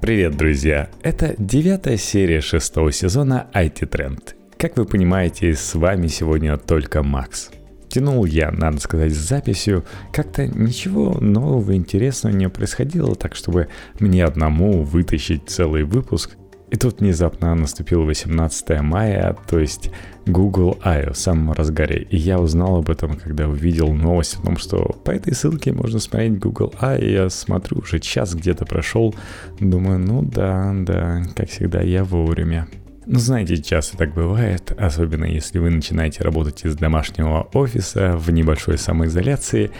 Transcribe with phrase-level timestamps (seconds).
[0.00, 0.88] Привет, друзья!
[1.02, 4.34] Это девятая серия шестого сезона IT Trend.
[4.56, 7.50] Как вы понимаете, с вами сегодня только Макс.
[7.88, 9.84] Тянул я, надо сказать, с записью.
[10.12, 16.36] Как-то ничего нового интересного не происходило, так чтобы мне одному вытащить целый выпуск–
[16.70, 19.90] и тут внезапно наступило 18 мая, то есть
[20.26, 21.12] Google I.O.
[21.12, 22.06] в самом разгаре.
[22.10, 25.98] И я узнал об этом, когда увидел новость о том, что по этой ссылке можно
[25.98, 27.00] смотреть Google I.
[27.00, 29.14] И я смотрю, уже час где-то прошел.
[29.60, 32.68] Думаю, ну да, да, как всегда, я вовремя.
[33.06, 38.76] Ну, знаете, часто так бывает, особенно если вы начинаете работать из домашнего офиса в небольшой
[38.76, 39.70] самоизоляции,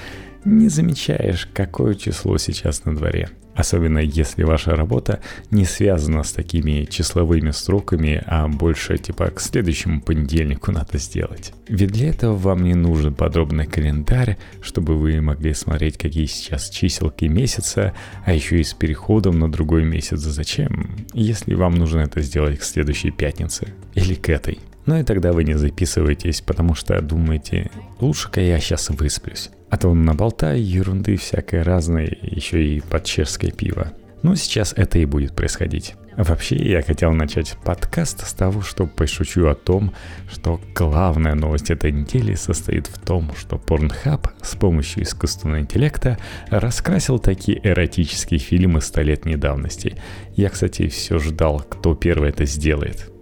[0.46, 5.18] не замечаешь, какое число сейчас на дворе– Особенно если ваша работа
[5.50, 11.52] не связана с такими числовыми строками, а больше типа к следующему понедельнику надо сделать.
[11.66, 17.26] Ведь для этого вам не нужен подробный календарь, чтобы вы могли смотреть, какие сейчас чиселки
[17.26, 17.94] месяца,
[18.24, 20.20] а еще и с переходом на другой месяц.
[20.20, 20.94] Зачем?
[21.12, 24.60] Если вам нужно это сделать к следующей пятнице или к этой.
[24.86, 29.50] Ну и тогда вы не записываетесь, потому что думаете, лучше-ка я сейчас высплюсь.
[29.70, 33.92] А то наболтаю ерунды всякой разной, еще и под чешское пиво.
[34.22, 35.94] Но сейчас это и будет происходить.
[36.16, 39.94] Вообще, я хотел начать подкаст с того, что пошучу о том,
[40.28, 46.18] что главная новость этой недели состоит в том, что Pornhub с помощью искусственного интеллекта
[46.50, 49.96] раскрасил такие эротические фильмы столетней давности.
[50.34, 53.12] Я, кстати, все ждал, кто первый это сделает.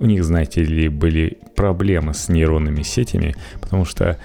[0.00, 4.18] У них, знаете ли, были проблемы с нейронными сетями, потому что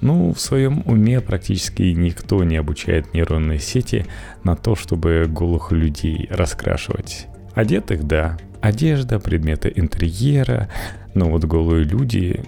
[0.00, 4.06] ну, в своем уме практически никто не обучает нейронные сети
[4.44, 7.26] на то, чтобы голых людей раскрашивать.
[7.54, 10.68] Одетых, да, одежда, предметы интерьера,
[11.14, 12.42] но вот голые люди...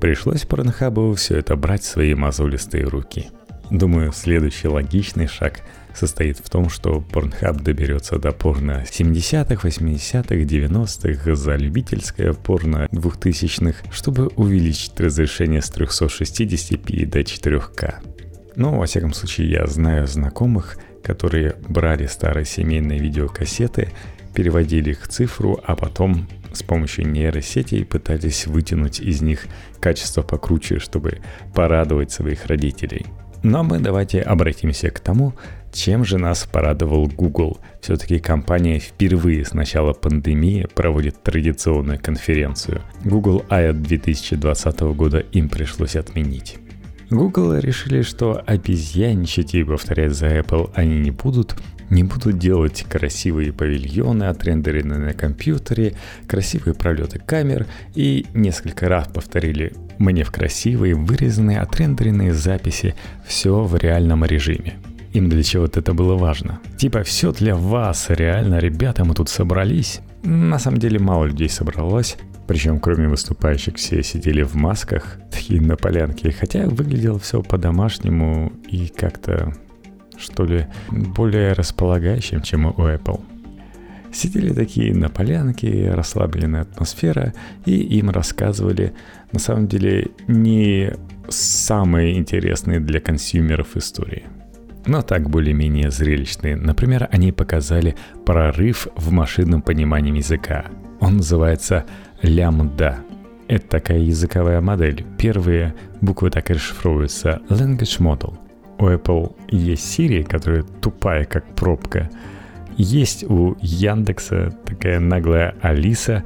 [0.00, 3.26] Пришлось Порнхабу все это брать в свои мозолистые руки.
[3.70, 5.60] Думаю, следующий логичный шаг
[5.94, 13.90] состоит в том, что Pornhub доберется до порно 70-х, 80-х, 90-х, за любительское порно 2000-х,
[13.92, 17.94] чтобы увеличить разрешение с 360p до 4К.
[18.56, 23.92] Но, во всяком случае, я знаю знакомых, которые брали старые семейные видеокассеты,
[24.34, 29.46] переводили их в цифру, а потом с помощью нейросетей пытались вытянуть из них
[29.80, 31.18] качество покруче, чтобы
[31.54, 33.06] порадовать своих родителей.
[33.42, 35.32] Но мы давайте обратимся к тому,
[35.72, 37.58] чем же нас порадовал Google?
[37.80, 42.82] Все-таки компания впервые с начала пандемии проводит традиционную конференцию.
[43.04, 46.58] Google I 2020 года им пришлось отменить.
[47.10, 51.56] Google решили, что обезьяничать и повторять за Apple они не будут,
[51.90, 55.94] не будут делать красивые павильоны, отрендеренные на компьютере,
[56.28, 57.66] красивые пролеты камер
[57.96, 62.94] и несколько раз повторили мне в красивые, вырезанные, отрендеренные записи,
[63.26, 64.78] все в реальном режиме.
[65.12, 66.60] Им для чего-то это было важно.
[66.76, 70.00] Типа, все для вас, реально, ребята, мы тут собрались.
[70.22, 72.16] На самом деле мало людей собралось,
[72.46, 78.86] причем кроме выступающих все сидели в масках, такие на полянке, хотя выглядело все по-домашнему и
[78.86, 79.54] как-то,
[80.16, 83.20] что ли, более располагающим, чем у Apple.
[84.12, 87.32] Сидели такие на полянке, расслабленная атмосфера,
[87.64, 88.92] и им рассказывали,
[89.32, 90.92] на самом деле, не
[91.28, 94.24] самые интересные для консюмеров истории–
[94.86, 96.56] но так более-менее зрелищные.
[96.56, 100.66] Например, они показали прорыв в машинном понимании языка.
[101.00, 101.84] Он называется
[102.22, 102.98] лямбда.
[103.48, 105.04] Это такая языковая модель.
[105.18, 108.34] Первые буквы так и расшифровываются Language Model.
[108.78, 112.08] У Apple есть Siri, которая тупая, как пробка.
[112.76, 116.24] Есть у Яндекса такая наглая Алиса,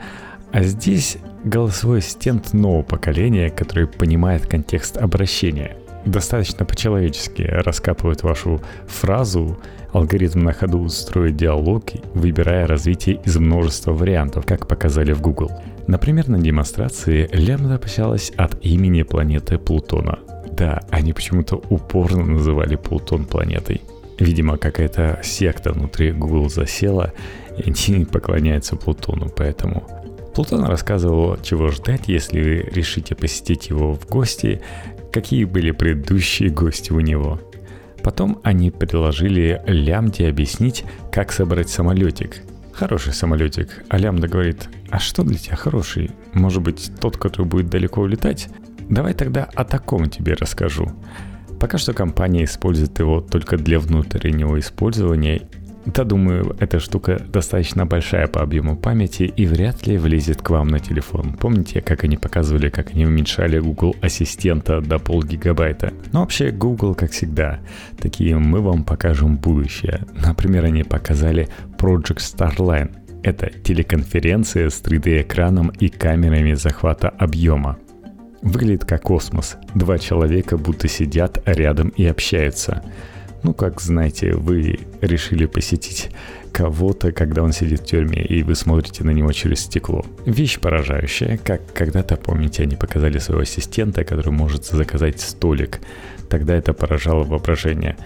[0.53, 9.59] а здесь голосовой ассистент нового поколения, который понимает контекст обращения– достаточно по-человечески раскапывает вашу фразу,
[9.92, 11.84] алгоритм на ходу строит диалог,
[12.15, 15.50] выбирая развитие из множества вариантов, как показали в Google.
[15.87, 20.19] Например, на демонстрации лямбда общалась от имени планеты Плутона.
[20.50, 23.82] Да, они почему-то упорно называли Плутон планетой.
[24.19, 27.12] Видимо, какая-то секта внутри Google засела,
[27.59, 29.84] и они поклоняются Плутону, поэтому
[30.34, 34.60] Плутон рассказывал, чего ждать, если вы решите посетить его в гости,
[35.15, 37.41] какие были предыдущие гости у него.
[38.03, 42.43] Потом они предложили Лямде объяснить, как собрать самолетик.
[42.72, 43.84] Хороший самолетик.
[43.89, 46.11] А Лямда говорит, а что для тебя хороший?
[46.33, 48.49] Может быть, тот, который будет далеко улетать?
[48.91, 50.91] Давай тогда о таком тебе расскажу.
[51.60, 55.49] Пока что компания использует его только для внутреннего использования
[55.86, 60.69] Да, думаю, эта штука достаточно большая по объему памяти и вряд ли влезет к вам
[60.69, 61.34] на телефон.
[61.34, 65.92] Помните, как они показывали, как они уменьшали Google Ассистента до полгигабайта?
[66.13, 67.60] Ну, вообще, Google, как всегда,
[68.01, 70.01] такие мы вам покажем будущее.
[70.15, 72.91] Например, они показали Project Starline.
[73.22, 77.78] Это телеконференция с 3D-экраном и камерами захвата объема.
[78.42, 79.57] Выглядит как космос.
[79.75, 82.83] Два человека будто сидят рядом и общаются.
[83.45, 86.09] Ну, как знаете, вы решили посетить
[86.51, 90.03] кого-то, когда он сидит в тюрьме, и вы смотрите на него через стекло.
[90.25, 95.81] Вещь поражающая, как когда-то, помните, они показали своего ассистента, который может заказать столик.
[96.31, 97.99] Тогда это поражало воображение.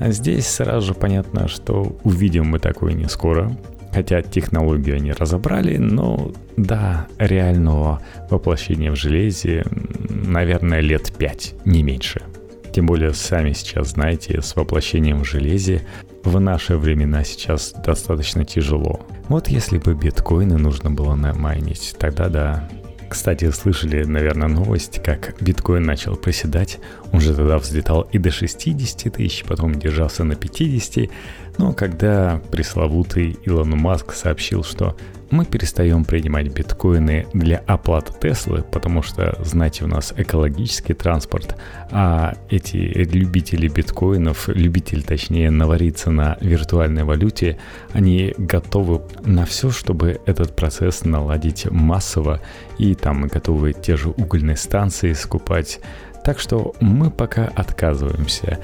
[0.00, 3.56] А здесь сразу же понятно, что увидим мы такое не скоро.
[3.92, 9.64] Хотя технологию они разобрали, но да, реального воплощения в железе,
[10.08, 12.22] наверное, лет пять, не меньше.
[12.72, 15.82] Тем более, сами сейчас знаете, с воплощением в железе
[16.24, 19.00] в наши времена сейчас достаточно тяжело.
[19.28, 22.68] Вот если бы биткоины нужно было намайнить, тогда да.
[23.08, 26.78] Кстати, слышали, наверное, новость, как биткоин начал проседать.
[27.12, 31.10] Он же тогда взлетал и до 60 тысяч, потом держался на 50.
[31.58, 34.96] Но когда пресловутый Илон Маск сообщил, что
[35.30, 41.56] мы перестаем принимать биткоины для оплаты Теслы, потому что, знаете, у нас экологический транспорт,
[41.90, 47.58] а эти любители биткоинов, любители, точнее, навариться на виртуальной валюте,
[47.92, 52.40] они готовы на все, чтобы этот процесс наладить массово,
[52.78, 55.80] и там готовы те же угольные станции скупать.
[56.24, 58.58] Так что мы пока отказываемся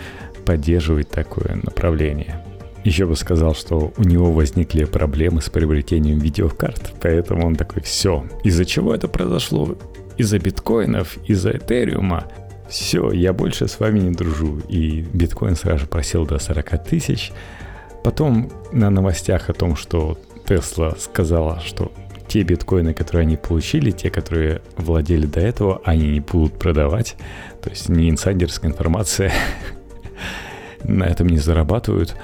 [0.45, 2.43] поддерживать такое направление.
[2.87, 8.25] Еще бы сказал, что у него возникли проблемы с приобретением видеокарт, поэтому он такой, все,
[8.45, 9.77] из-за чего это произошло?
[10.17, 12.29] Из-за биткоинов, из-за этериума.
[12.69, 14.61] Все, я больше с вами не дружу.
[14.69, 17.33] И биткоин сразу просел до 40 тысяч.
[18.05, 20.17] Потом на новостях о том, что
[20.47, 21.91] Тесла сказала, что
[22.29, 27.17] те биткоины, которые они получили, те, которые владели до этого, они не будут продавать.
[27.63, 29.33] То есть не инсайдерская информация,
[30.85, 32.15] на этом не зарабатывают.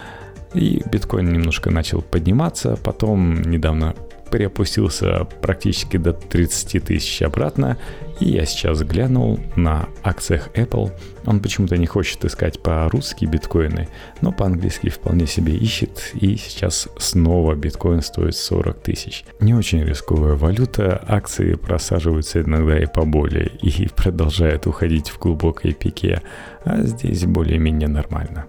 [0.55, 3.95] И биткоин немножко начал подниматься, потом недавно
[4.33, 7.77] переопустился практически до 30 тысяч обратно.
[8.19, 10.91] И я сейчас глянул на акциях Apple.
[11.27, 13.89] Он почему-то не хочет искать по-русски биткоины,
[14.23, 16.13] но по-английски вполне себе ищет.
[16.15, 19.25] И сейчас снова биткоин стоит 40 тысяч.
[19.41, 21.05] Не очень рисковая валюта.
[21.07, 26.23] Акции просаживаются иногда и поболее и продолжают уходить в глубокой пике.
[26.65, 28.47] А здесь более-менее нормально.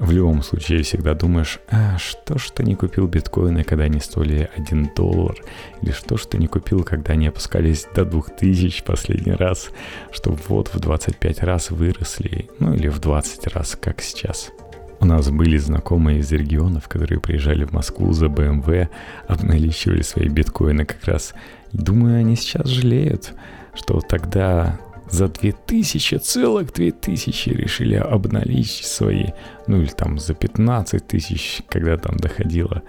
[0.00, 4.50] В любом случае всегда думаешь, а что ж ты не купил биткоины, когда они стоили
[4.56, 5.36] 1 доллар?
[5.82, 9.70] Или что ж ты не купил, когда они опускались до 2000 последний раз?
[10.10, 14.50] Что вот в 25 раз выросли, ну или в 20 раз, как сейчас.
[14.98, 18.88] У нас были знакомые из регионов, которые приезжали в Москву за BMW,
[19.28, 21.34] обналичивали свои биткоины как раз.
[21.72, 23.32] Думаю, они сейчас жалеют,
[23.74, 24.80] что тогда
[25.14, 29.26] за 2000, целых 2000 решили обналичить свои,
[29.68, 32.82] ну или там за 15 тысяч, когда там доходило,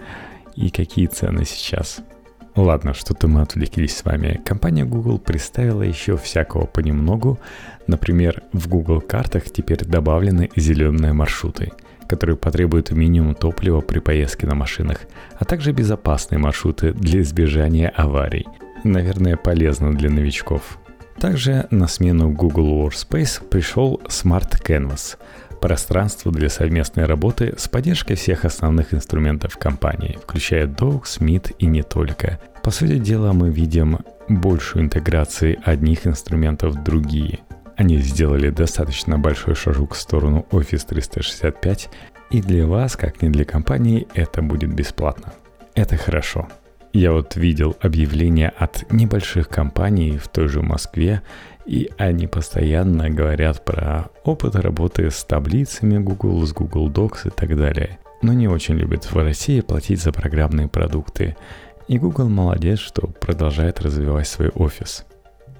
[0.56, 2.00] и какие цены сейчас.
[2.56, 4.40] Ладно, что-то мы отвлеклись с вами.
[4.44, 7.38] Компания Google представила еще всякого понемногу.
[7.86, 11.72] Например, в Google картах теперь добавлены зеленые маршруты,
[12.08, 15.02] которые потребуют минимум топлива при поездке на машинах,
[15.38, 18.46] а также безопасные маршруты для избежания аварий.
[18.82, 20.78] Наверное, полезно для новичков.
[21.20, 25.16] Также на смену Google Workspace пришел Smart Canvas–
[25.66, 31.82] пространство для совместной работы с поддержкой всех основных инструментов компании, включая Docs, Meet и не
[31.82, 32.38] только.
[32.62, 37.40] По сути дела, мы видим большую интеграцию одних инструментов в другие.
[37.76, 41.90] Они сделали достаточно большой шажок в сторону Office 365,
[42.30, 45.32] и для вас, как не для компании, это будет бесплатно.
[45.74, 46.48] Это хорошо.
[46.96, 51.20] Я вот видел объявления от небольших компаний в той же Москве,
[51.66, 57.54] и они постоянно говорят про опыт работы с таблицами Google, с Google Docs и так
[57.54, 57.98] далее.
[58.22, 61.36] Но не очень любят в России платить за программные продукты.
[61.86, 65.04] И Google молодец, что продолжает развивать свой офис.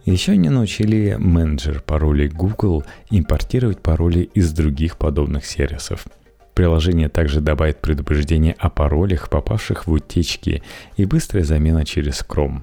[0.07, 6.07] Еще не научили менеджер паролей Google импортировать пароли из других подобных сервисов–
[6.57, 10.63] Приложение также добавит предупреждение о паролях, попавших в утечки,
[10.97, 12.63] и быстрая замена через Chrome.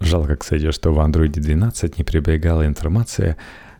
[0.00, 3.38] Жалко, кстати, что в Android 12 не прибегала информация,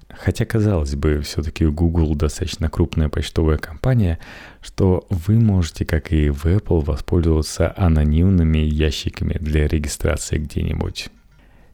[0.09, 4.19] хотя, казалось бы, все-таки Google достаточно крупная почтовая компания,
[4.63, 11.11] что вы можете, как и в Apple, воспользоваться анонимными ящиками для регистрации где-нибудь.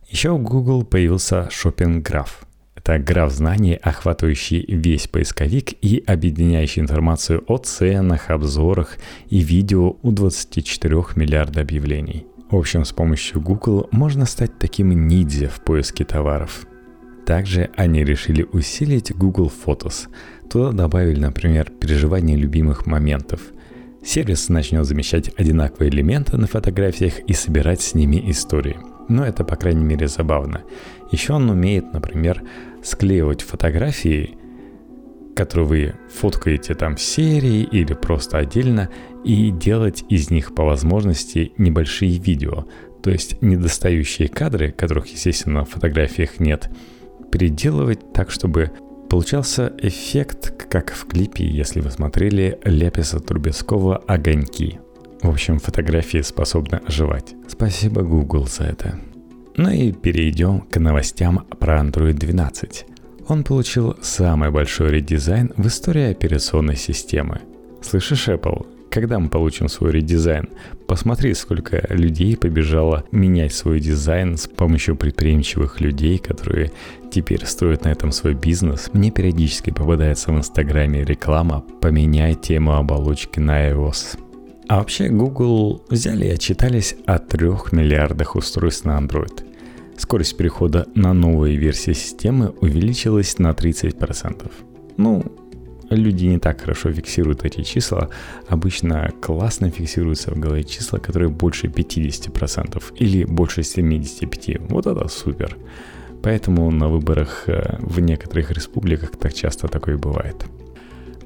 [0.09, 2.31] Еще у Google появился Shopping Graph–
[2.89, 8.97] Это граф знаний, охватывающий весь поисковик и объединяющий информацию о ценах, обзорах
[9.29, 12.25] и видео у 24 миллиарда объявлений.
[12.51, 16.67] В общем, с помощью Google можно стать таким ниндзя в поиске товаров.
[17.27, 20.09] Также они решили усилить Google Photos.
[20.51, 23.43] Туда добавили, например, переживание любимых моментов.
[24.03, 28.79] Сервис начнет замещать одинаковые элементы на фотографиях и собирать с ними истории.
[29.09, 30.63] Но это, по крайней мере, забавно.
[31.11, 32.43] Еще он умеет, например,
[32.83, 34.37] склеивать фотографии,
[35.37, 38.91] которые вы фоткаете там в серии или просто отдельно,
[39.25, 42.67] и делать из них по возможности небольшие видео,
[43.03, 46.71] то есть недостающие кадры, которых, естественно, в фотографиях нет–
[47.31, 48.71] переделывать так, чтобы
[49.09, 54.81] получался эффект, как в клипе, если вы смотрели Ляписа Трубецкого «Огоньки».
[55.23, 57.35] В общем, фотографии способны оживать.
[57.49, 59.01] Спасибо Google за это.
[59.59, 62.87] Ну и перейдем к новостям про Android 12.
[63.27, 67.41] Он получил самый большой редизайн в истории операционной системы.
[67.83, 68.69] Слышишь, Apple?
[68.89, 70.49] Когда мы получим свой редизайн?
[70.87, 76.71] Посмотри, сколько людей побежало менять свой дизайн с помощью предприимчивых людей, которые
[77.11, 78.91] теперь строят на этом свой бизнес.
[78.93, 84.21] Мне периодически попадается в Инстаграме реклама «Поменяй тему оболочки на iOS».
[84.69, 89.48] А вообще Google взяли и отчитались о трех миллиардах устройств на Android.
[89.99, 94.51] Скорость перехода на новые версии системы увеличилась на 30%.
[94.97, 95.25] Ну,
[95.91, 98.09] люди не так хорошо фиксируют эти числа.
[98.47, 104.67] Обычно классно фиксируются в голове числа, которые больше 50% или больше 75%.
[104.69, 105.57] Вот это супер.
[106.23, 110.37] Поэтому на выборах э, в некоторых республиках так часто такое бывает.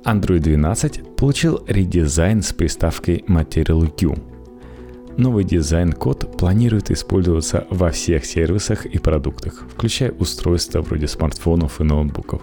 [0.05, 4.32] Android 12 получил редизайн с приставкой Material Q.
[5.17, 12.41] Новый дизайн-код планирует использоваться во всех сервисах и продуктах, включая устройства вроде смартфонов и ноутбуков.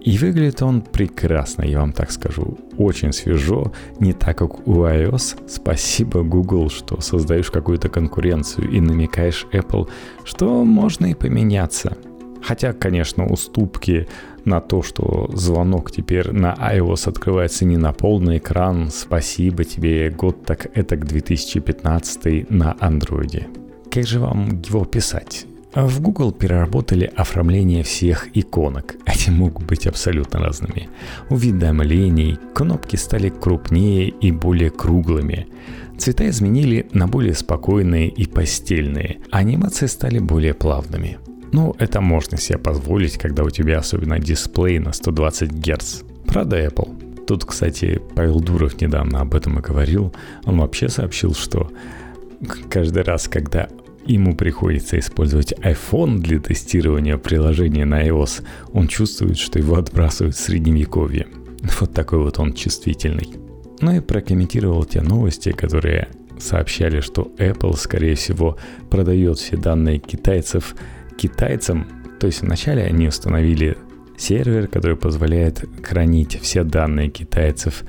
[0.00, 2.58] И выглядит он прекрасно, я вам так скажу.
[2.76, 5.48] Очень свежо, не так как у iOS.
[5.48, 9.88] Спасибо Google, что создаешь какую-то конкуренцию и намекаешь Apple,
[10.24, 11.96] что можно и поменяться.
[12.42, 14.08] Хотя, конечно, уступки
[14.48, 20.44] на то, что звонок теперь на iOS открывается не на полный экран, спасибо тебе, год
[20.44, 23.46] так это к 2015 на Android.
[23.90, 25.46] Как же вам его писать?
[25.74, 28.96] В Google переработали оформление всех иконок.
[29.04, 30.88] Они могут быть абсолютно разными.
[31.30, 35.46] Уведомлений, кнопки стали крупнее и более круглыми.
[35.98, 41.18] Цвета изменили на более спокойные и постельные, анимации стали более плавными.
[41.52, 46.02] Ну, это можно себе позволить, когда у тебя особенно дисплей на 120 Гц.
[46.26, 47.24] Правда, Apple?
[47.26, 50.14] Тут, кстати, Павел Дуров недавно об этом и говорил.
[50.44, 51.70] Он вообще сообщил, что
[52.70, 53.68] каждый раз, когда
[54.06, 60.40] ему приходится использовать iPhone для тестирования приложения на iOS, он чувствует, что его отбрасывают в
[60.40, 61.26] средневековье.
[61.80, 63.34] Вот такой вот он чувствительный.
[63.80, 68.56] Ну и прокомментировал те новости, которые сообщали, что Apple, скорее всего,
[68.90, 70.74] продает все данные китайцев
[71.18, 71.86] китайцам.
[72.20, 73.76] То есть вначале они установили
[74.16, 77.84] сервер, который позволяет хранить все данные китайцев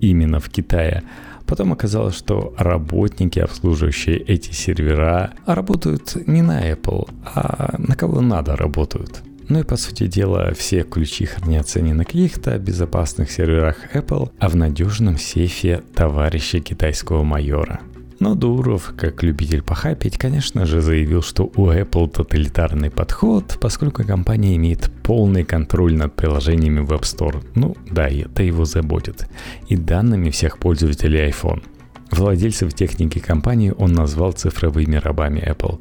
[0.00, 1.02] именно в Китае.
[1.46, 8.56] Потом оказалось, что работники, обслуживающие эти сервера, работают не на Apple, а на кого надо
[8.56, 9.22] работают.
[9.50, 14.48] Ну и по сути дела, все ключи хранятся не на каких-то безопасных серверах Apple, а
[14.48, 17.80] в надежном сейфе товарища китайского майора–
[18.20, 24.56] но Дуров, как любитель похапить, конечно же заявил, что у Apple тоталитарный подход, поскольку компания
[24.56, 27.44] имеет полный контроль над приложениями в App Store.
[27.54, 29.28] Ну да, это его заботит.
[29.68, 31.62] И данными всех пользователей iPhone.
[32.10, 35.80] Владельцев техники компании он назвал цифровыми рабами Apple.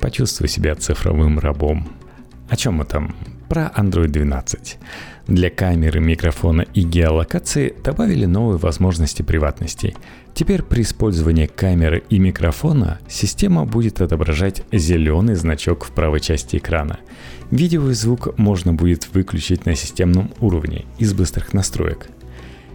[0.00, 1.88] Почувствуй себя цифровым рабом.
[2.48, 3.14] О чем мы там?
[3.48, 4.78] Про Android 12.
[5.26, 9.94] Для камеры, микрофона и геолокации добавили новые возможности приватности.
[10.34, 17.00] Теперь при использовании камеры и микрофона система будет отображать зеленый значок в правой части экрана.
[17.50, 22.08] Видео и звук можно будет выключить на системном уровне из быстрых настроек.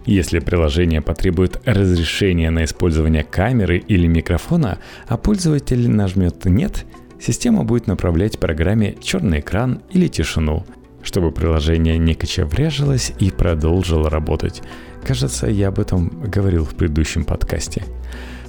[0.04, 6.84] Если приложение потребует разрешения на использование камеры или микрофона, а пользователь нажмет «Нет»,
[7.18, 10.66] система будет направлять программе черный экран или тишину–
[11.04, 14.62] чтобы приложение не кочевряжилось и продолжило работать.
[15.04, 17.84] Кажется, я об этом говорил в предыдущем подкасте.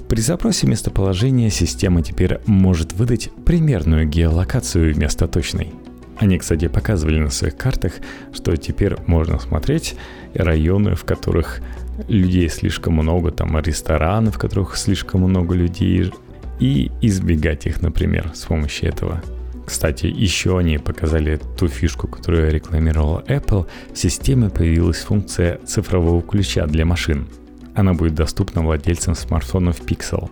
[0.07, 5.73] При запросе местоположения система теперь может выдать примерную геолокацию вместо точной.
[6.17, 7.93] Они, кстати, показывали на своих картах,
[8.31, 9.95] что теперь можно смотреть
[10.33, 11.59] районы, в которых
[12.07, 16.13] людей слишком много, там рестораны, в которых слишком много людей,
[16.61, 19.21] и избегать их, например, с помощью этого.
[19.65, 23.67] Кстати, еще они показали ту фишку, которую рекламировала Apple.
[23.93, 27.27] В системе появилась функция цифрового ключа для машин.
[27.73, 30.29] Она будет доступна владельцам смартфонов Pixel.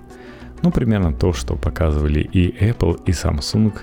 [0.61, 3.73] Ну, примерно то, что показывали и Apple, и Samsung,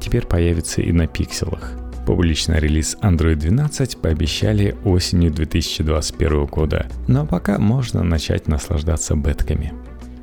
[0.00, 1.72] теперь появится и на пикселах.
[2.06, 9.72] Публичный релиз Android 12 пообещали осенью 2021 года, но пока можно начать наслаждаться бетками.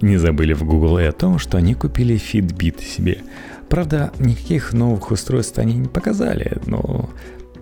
[0.01, 3.19] Не забыли в Google и о том, что они купили Fitbit себе–
[3.71, 7.09] Правда, никаких новых устройств они не показали, но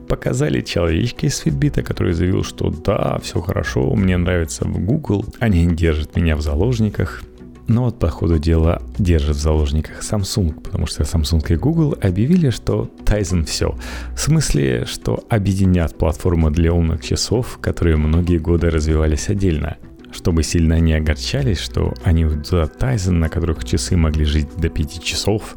[0.07, 5.67] показали человечка из Fitbit, который заявил, что да, все хорошо, мне нравится в Google, они
[5.67, 7.21] держат меня в заложниках.
[7.67, 12.49] Но вот по ходу дела держат в заложниках Samsung, потому что Samsung и Google объявили,
[12.49, 13.77] что Tizen все.
[14.15, 19.77] В смысле, что объединят платформу для умных часов, которые многие годы развивались отдельно.
[20.11, 25.03] Чтобы сильно не огорчались, что они за Tizen, на которых часы могли жить до 5
[25.03, 25.55] часов,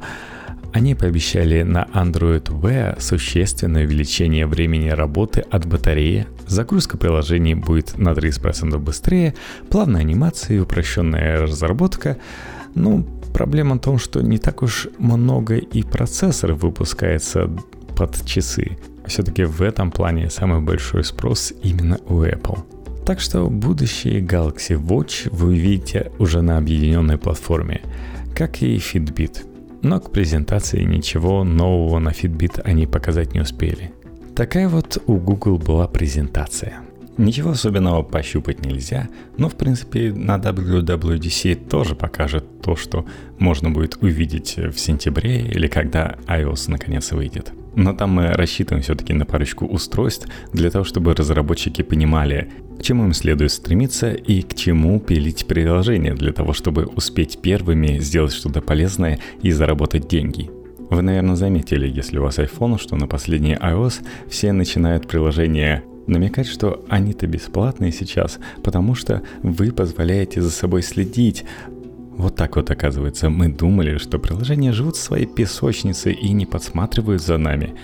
[0.73, 8.11] они пообещали на Android Wear существенное увеличение времени работы от батареи, загрузка приложений будет на
[8.11, 9.35] 30% быстрее,
[9.69, 12.17] плавная анимация и упрощенная разработка.
[12.75, 17.51] Ну, проблема в том, что не так уж много и процессоров выпускается
[17.95, 18.79] под часы.
[19.07, 22.61] Все-таки в этом плане самый большой спрос именно у Apple.
[23.05, 27.83] Так что будущее Galaxy Watch вы увидите уже на объединенной платформе,
[28.35, 29.47] как и Fitbit–
[29.83, 33.93] но к презентации ничего нового на Fitbit они показать не успели.
[34.35, 36.81] Такая вот у Google была презентация.
[37.19, 43.05] Ничего особенного пощупать нельзя, но в принципе на WWDC тоже покажет то, что
[43.39, 47.53] можно будет увидеть в сентябре или когда iOS наконец выйдет.
[47.75, 53.05] Но там мы рассчитываем все-таки на парочку устройств для того, чтобы разработчики понимали, к чему
[53.05, 58.61] им следует стремиться и к чему пилить приложение для того, чтобы успеть первыми сделать что-то
[58.61, 60.51] полезное и заработать деньги.
[60.91, 66.47] Вы, наверное, заметили, если у вас iPhone, что на последний iOS все начинают приложения намекать,
[66.47, 71.45] что они-то бесплатные сейчас, потому что вы позволяете за собой следить,
[72.17, 77.23] вот так вот оказывается, мы думали, что приложения живут в своей песочнице и не подсматривают
[77.23, 77.75] за нами.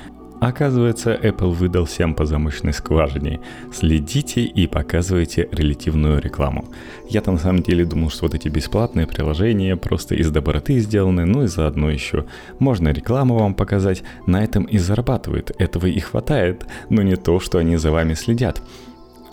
[0.40, 3.40] Оказывается, Apple выдал всем по замочной скважине.
[3.72, 6.66] Следите и показывайте релятивную рекламу.
[7.08, 11.42] Я-то на самом деле думал, что вот эти бесплатные приложения просто из доброты сделаны, ну
[11.42, 12.26] и заодно еще
[12.60, 17.58] можно рекламу вам показать, на этом и зарабатывают, этого и хватает, но не то, что
[17.58, 18.62] они за вами следят.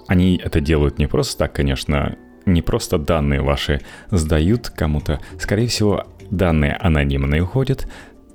[0.08, 3.82] Они это делают не просто так, конечно, не просто данные ваши
[4.12, 7.88] сдают кому-то, скорее всего, данные анонимные уходят,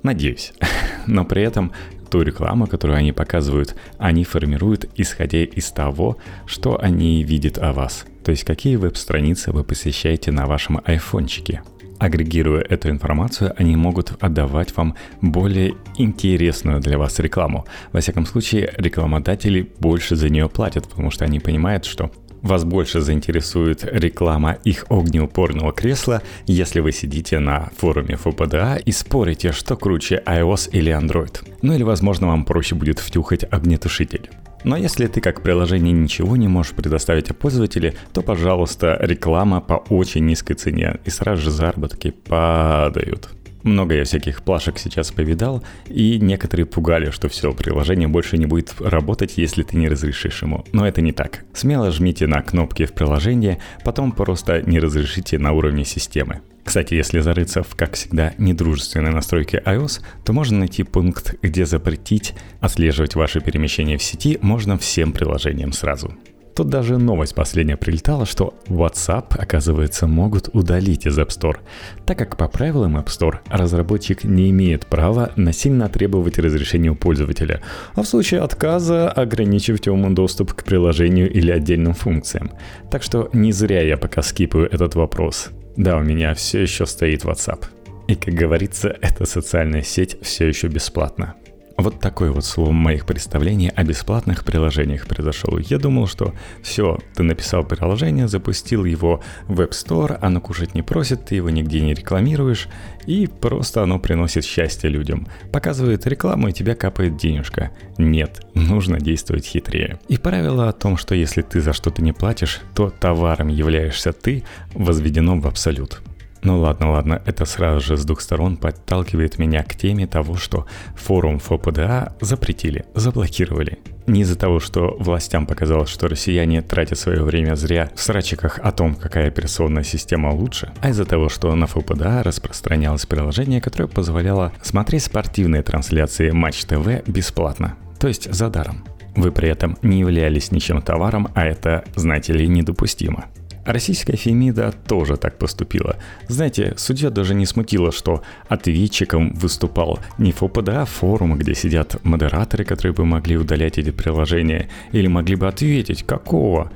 [0.03, 0.53] надеюсь.
[1.07, 1.71] Но при этом
[2.09, 8.05] ту рекламу, которую они показывают, они формируют исходя из того, что они видят о вас.
[8.23, 11.63] То есть какие веб-страницы вы посещаете на вашем айфончике.
[11.99, 17.65] Агрегируя эту информацию, они могут отдавать вам более интересную для вас рекламу.
[17.91, 23.01] Во всяком случае, рекламодатели больше за нее платят, потому что они понимают, что вас больше
[23.01, 30.21] заинтересует реклама их огнеупорного кресла, если вы сидите на форуме ФПДА и спорите, что круче
[30.25, 31.41] iOS или Android.
[31.61, 34.29] Ну или, возможно, вам проще будет втюхать огнетушитель.
[34.63, 40.25] Но если ты как приложение ничего не можешь предоставить пользователю, то, пожалуйста, реклама по очень
[40.25, 43.29] низкой цене, и сразу же заработки падают.
[43.63, 48.73] Много я всяких плашек сейчас повидал, и некоторые пугали, что все, приложение больше не будет
[48.79, 50.65] работать, если ты не разрешишь ему.
[50.71, 51.43] Но это не так.
[51.53, 56.41] Смело жмите на кнопки в приложении, потом просто не разрешите на уровне системы.
[56.63, 62.33] Кстати, если зарыться в, как всегда, недружественной настройки iOS, то можно найти пункт, где запретить
[62.59, 66.13] отслеживать ваши перемещения в сети можно всем приложениям сразу.
[66.55, 71.57] Тут даже новость последняя прилетала, что WhatsApp, оказывается, могут удалить из App Store,
[72.05, 77.61] так как по правилам App Store разработчик не имеет права насильно требовать разрешения у пользователя,
[77.95, 82.51] а в случае отказа ограничивать ему доступ к приложению или отдельным функциям.
[82.89, 85.49] Так что не зря я пока скипаю этот вопрос.
[85.77, 87.63] Да, у меня все еще стоит WhatsApp.
[88.07, 91.35] И, как говорится, эта социальная сеть все еще бесплатна.
[91.81, 95.57] Вот такое вот слово моих представлений о бесплатных приложениях произошел.
[95.57, 100.83] Я думал, что все, ты написал приложение, запустил его в App Store, оно кушать не
[100.83, 102.67] просит, ты его нигде не рекламируешь,
[103.07, 105.27] и просто оно приносит счастье людям.
[105.51, 107.71] Показывает рекламу, и тебя капает денежка.
[107.97, 109.99] Нет, нужно действовать хитрее.
[110.07, 114.43] И правило о том, что если ты за что-то не платишь, то товаром являешься ты,
[114.75, 115.99] возведено в абсолют.
[116.43, 120.65] Ну ладно, ладно, это сразу же с двух сторон подталкивает меня к теме того, что
[120.95, 123.77] форум ФОПДА запретили, заблокировали.
[124.07, 128.71] Не из-за того, что властям показалось, что россияне тратят свое время зря в срачиках о
[128.71, 134.51] том, какая операционная система лучше, а из-за того, что на ФПДА распространялось приложение, которое позволяло
[134.63, 138.83] смотреть спортивные трансляции Матч ТВ бесплатно, то есть за даром.
[139.15, 143.25] Вы при этом не являлись ничем товаром, а это, знаете ли, недопустимо.
[143.65, 145.97] Российская Фемида тоже так поступила.
[146.27, 152.63] Знаете, судья даже не смутило, что ответчиком выступал не ФОПДА, а форум, где сидят модераторы,
[152.63, 156.71] которые бы могли удалять эти приложения, или могли бы ответить, какого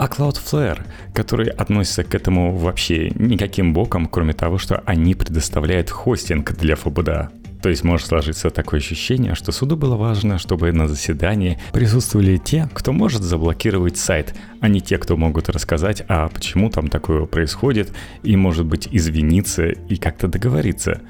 [0.00, 0.80] а Cloudflare,
[1.12, 7.30] которые относятся к этому вообще никаким боком, кроме того, что они предоставляют хостинг для ФБДА.
[7.62, 12.68] То есть может сложиться такое ощущение, что суду было важно, чтобы на заседании присутствовали те,
[12.72, 17.92] кто может заблокировать сайт, а не те, кто могут рассказать, а почему там такое происходит,
[18.22, 21.02] и может быть извиниться и как-то договориться.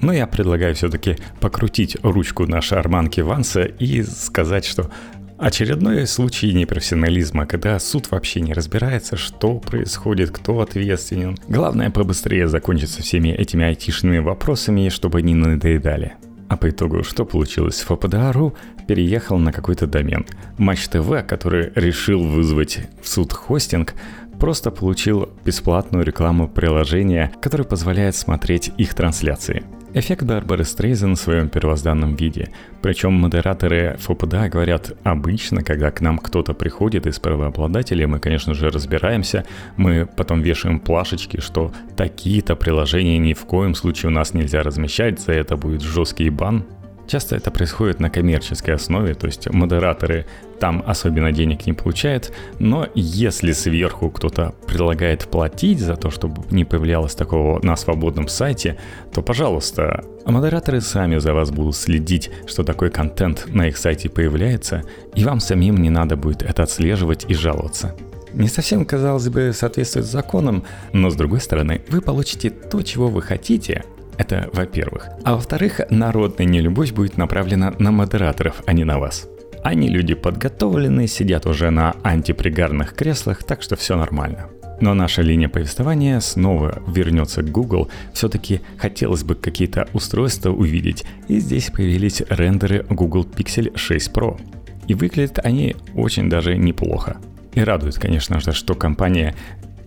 [0.00, 4.90] Но я предлагаю все-таки покрутить ручку на шарманке Ванса и сказать, что
[5.38, 11.38] Очередной случай непрофессионализма, когда суд вообще не разбирается, что происходит, кто ответственен.
[11.46, 16.14] Главное побыстрее закончить со всеми этими айтишными вопросами, чтобы не надоедали.
[16.48, 17.82] А по итогу, что получилось?
[17.82, 18.56] ФПДА.ру
[18.88, 20.26] переехал на какой-то домен.
[20.56, 23.94] Матч ТВ, который решил вызвать в суд хостинг,
[24.40, 29.62] просто получил бесплатную рекламу приложения, которое позволяет смотреть их трансляции–
[29.94, 32.50] Эффект Барбары Стрейзен в своем первозданном виде.
[32.82, 38.68] Причем модераторы ФПДА говорят, обычно, когда к нам кто-то приходит из правообладателей, мы, конечно же,
[38.68, 39.46] разбираемся,
[39.78, 45.20] мы потом вешаем плашечки, что такие-то приложения ни в коем случае у нас нельзя размещать,
[45.20, 46.66] за это будет жесткий бан,
[47.08, 50.26] Часто это происходит на коммерческой основе, то есть модераторы
[50.60, 56.66] там особенно денег не получают, но если сверху кто-то предлагает платить за то, чтобы не
[56.66, 58.76] появлялось такого на свободном сайте,
[59.10, 64.82] то, пожалуйста, модераторы сами за вас будут следить, что такой контент на их сайте появляется,
[65.14, 67.96] и вам самим не надо будет это отслеживать и жаловаться.
[68.34, 73.22] Не совсем, казалось бы, соответствует законам, но с другой стороны, вы получите то, чего вы
[73.22, 73.84] хотите,
[74.18, 75.08] это во-первых.
[75.24, 79.28] А во-вторых, народная нелюбовь будет направлена на модераторов, а не на вас.
[79.62, 84.48] Они люди подготовленные, сидят уже на антипригарных креслах, так что все нормально.
[84.80, 87.88] Но наша линия повествования снова вернется к Google.
[88.12, 91.04] Все-таки хотелось бы какие-то устройства увидеть.
[91.26, 94.40] И здесь появились рендеры Google Pixel 6 Pro.
[94.86, 97.16] И выглядят они очень даже неплохо.
[97.54, 99.34] И радует, конечно же, что компания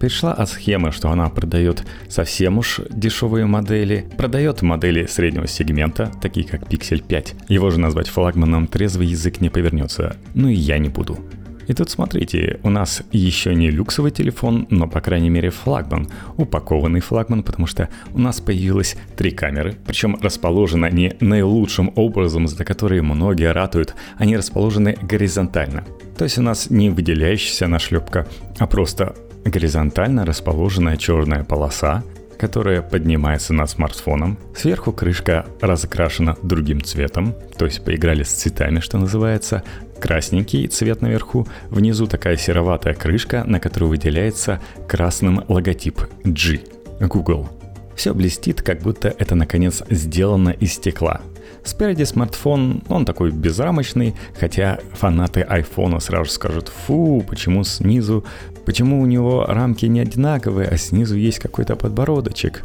[0.01, 6.45] перешла от схемы, что она продает совсем уж дешевые модели, продает модели среднего сегмента, такие
[6.45, 7.35] как Pixel 5.
[7.49, 11.19] Его же назвать флагманом трезвый язык не повернется, ну и я не буду.
[11.67, 16.99] И тут смотрите, у нас еще не люксовый телефон, но по крайней мере флагман, упакованный
[16.99, 23.03] флагман, потому что у нас появилось три камеры, причем расположены они наилучшим образом, за которые
[23.03, 25.83] многие ратуют, они расположены горизонтально.
[26.17, 32.03] То есть у нас не выделяющаяся нашлепка, а просто горизонтально расположенная черная полоса,
[32.37, 34.37] которая поднимается над смартфоном.
[34.55, 39.63] Сверху крышка разокрашена другим цветом, то есть поиграли с цветами, что называется.
[39.99, 46.61] Красненький цвет наверху, внизу такая сероватая крышка, на которую выделяется красным логотип G,
[46.99, 47.47] Google.
[47.95, 51.21] Все блестит, как будто это наконец сделано из стекла.
[51.63, 58.25] Спереди смартфон, он такой безрамочный, хотя фанаты айфона сразу скажут, фу, почему снизу,
[58.65, 62.63] почему у него рамки не одинаковые, а снизу есть какой-то подбородочек.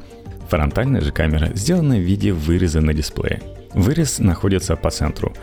[0.49, 3.43] Фронтальная же камера сделана в виде выреза на дисплее.
[3.75, 5.35] Вырез находится по центру.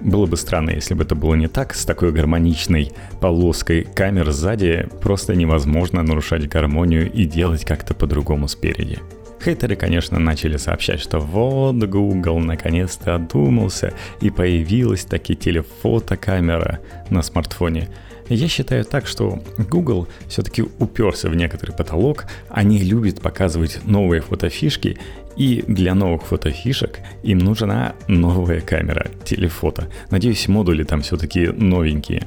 [0.00, 4.88] Было бы странно, если бы это было не так, с такой гармоничной полоской камер сзади
[5.00, 8.98] просто невозможно нарушать гармонию и делать как-то по-другому спереди.
[9.42, 16.80] Хейтеры, конечно, начали сообщать, что вот Google наконец-то одумался и появилась таки телефотокамера
[17.10, 17.88] на смартфоне.
[18.28, 24.98] Я считаю так, что Google все-таки уперся в некоторый потолок, они любят показывать новые фотофишки,
[25.36, 29.88] и для новых фотофишек им нужна новая камера, телефото.
[30.10, 32.26] Надеюсь, модули там все-таки новенькие.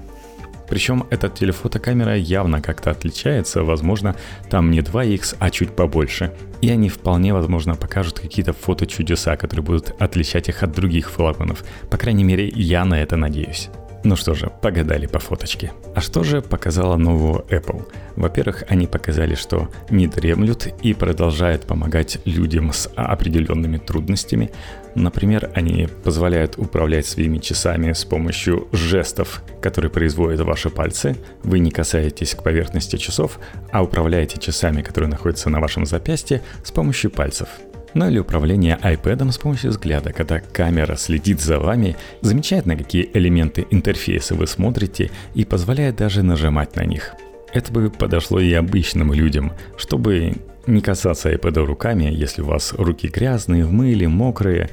[0.70, 4.16] Причем эта телефотокамера явно как-то отличается, возможно,
[4.52, 6.32] там не 2х, а чуть побольше.
[6.62, 11.66] И они вполне возможно покажут какие-то фото-чудеса, которые будут отличать их от других флагманов.
[11.90, 13.70] По крайней мере, я на это надеюсь.
[14.04, 15.74] Ну что же, погадали по фоточке.
[15.94, 17.86] А что же показала нового Apple?
[18.16, 24.52] Во-первых, они показали, что не дремлют и продолжают помогать людям с определенными трудностями.
[24.96, 31.18] Например, они позволяют управлять своими часами с помощью жестов, которые производят ваши пальцы.
[31.44, 33.40] Вы не касаетесь к поверхности часов,
[33.72, 37.50] а управляете часами, которые находятся на вашем запястье, с помощью пальцев–
[37.94, 43.10] ну или управление iPad с помощью взгляда, когда камера следит за вами, замечает, на какие
[43.14, 47.16] элементы интерфейса вы смотрите и позволяет даже нажимать на них.
[47.54, 50.36] Это бы подошло и обычным людям, чтобы
[50.68, 54.70] не касаться iPad руками, если у вас руки грязные, в мыле, мокрые,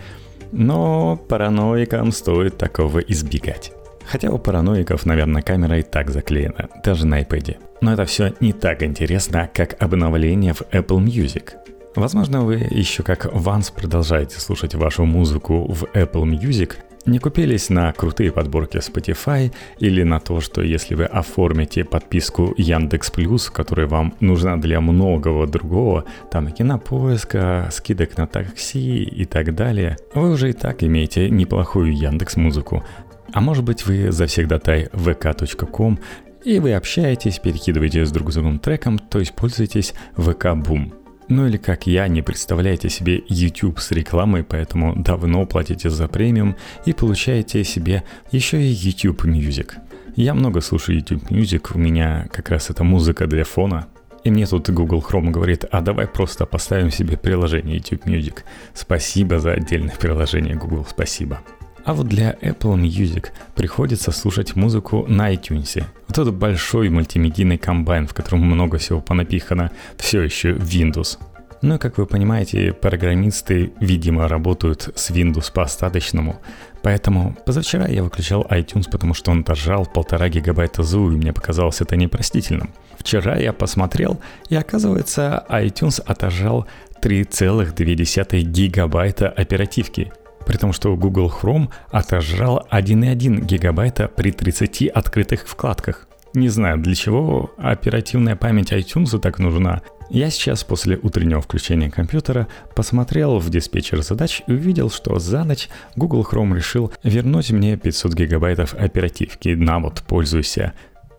[0.52, 3.72] но параноикам стоит такого избегать.
[4.04, 7.56] Хотя у параноиков, наверное, камера и так заклеена, даже на iPad.
[7.80, 11.54] Но это все не так интересно, как обновление в Apple Music–
[11.96, 16.74] Возможно, вы еще как Ванс продолжаете слушать вашу музыку в Apple Music,
[17.06, 23.10] не купились на крутые подборки Spotify или на то, что если вы оформите подписку Яндекс
[23.12, 29.96] Плюс, которая вам нужна для многого другого, там кинопоиска, скидок на такси и так далее,
[30.14, 32.84] вы уже и так имеете неплохую Яндекс Музыку.
[33.32, 35.98] А может быть вы завсегдатай vk.com
[36.44, 41.05] и вы общаетесь, перекидываетесь друг с другом треком, то есть пользуетесь VK Boom.
[41.28, 46.56] Ну или как я, не представляете себе YouTube с рекламой, поэтому давно платите за премиум
[46.84, 49.72] и получаете себе еще и YouTube Music.
[50.14, 53.88] Я много слушаю YouTube Music, у меня как раз это музыка для фона.
[54.22, 58.38] И мне тут Google Chrome говорит, а давай просто поставим себе приложение YouTube Music.
[58.72, 61.40] Спасибо за отдельное приложение Google, спасибо.
[61.86, 65.84] А вот для Apple Music приходится слушать музыку на iTunes.
[66.08, 71.18] Вот этот большой мультимедийный комбайн, в котором много всего понапихано, все еще Windows.
[71.62, 76.40] Ну как вы понимаете, программисты, видимо, работают с Windows по остаточному.
[76.82, 81.80] Поэтому позавчера я выключал iTunes, потому что он дожал полтора гигабайта ЗУ, и мне показалось
[81.80, 82.74] это непростительным.
[82.98, 86.66] Вчера я посмотрел, и оказывается, iTunes отожал
[87.00, 90.12] 3,2 гигабайта оперативки–
[90.46, 96.08] при том, что Google Chrome отожрал 1,1 гигабайта при 30 открытых вкладках.
[96.34, 99.82] Не знаю, для чего оперативная память iTunes так нужна.
[100.08, 105.68] Я сейчас после утреннего включения компьютера посмотрел в диспетчер задач и увидел, что за ночь
[105.96, 109.48] Google Chrome решил вернуть мне 500 гигабайтов оперативки.
[109.48, 110.74] На вот, пользуйся.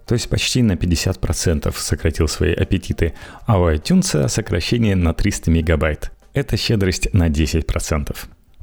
[0.05, 3.13] То есть почти на 50% сократил свои аппетиты,
[3.45, 6.11] а у iTunes сокращение на 300 мегабайт.
[6.33, 8.15] Это щедрость на 10%.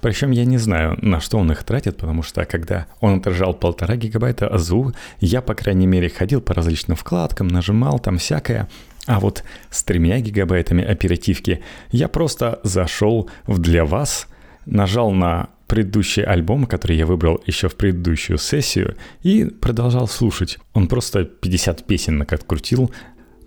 [0.04, 3.96] Причем я не знаю, на что он их тратит, потому что когда он отражал полтора
[3.96, 8.68] гигабайта АЗУ, я, по крайней мере, ходил по различным вкладкам, нажимал там всякое.
[9.06, 14.28] А вот с тремя гигабайтами оперативки я просто зашел в «Для вас»,
[14.66, 20.58] нажал на предыдущий альбом, который я выбрал еще в предыдущую сессию, и продолжал слушать.
[20.74, 22.92] Он просто 50 песенок открутил,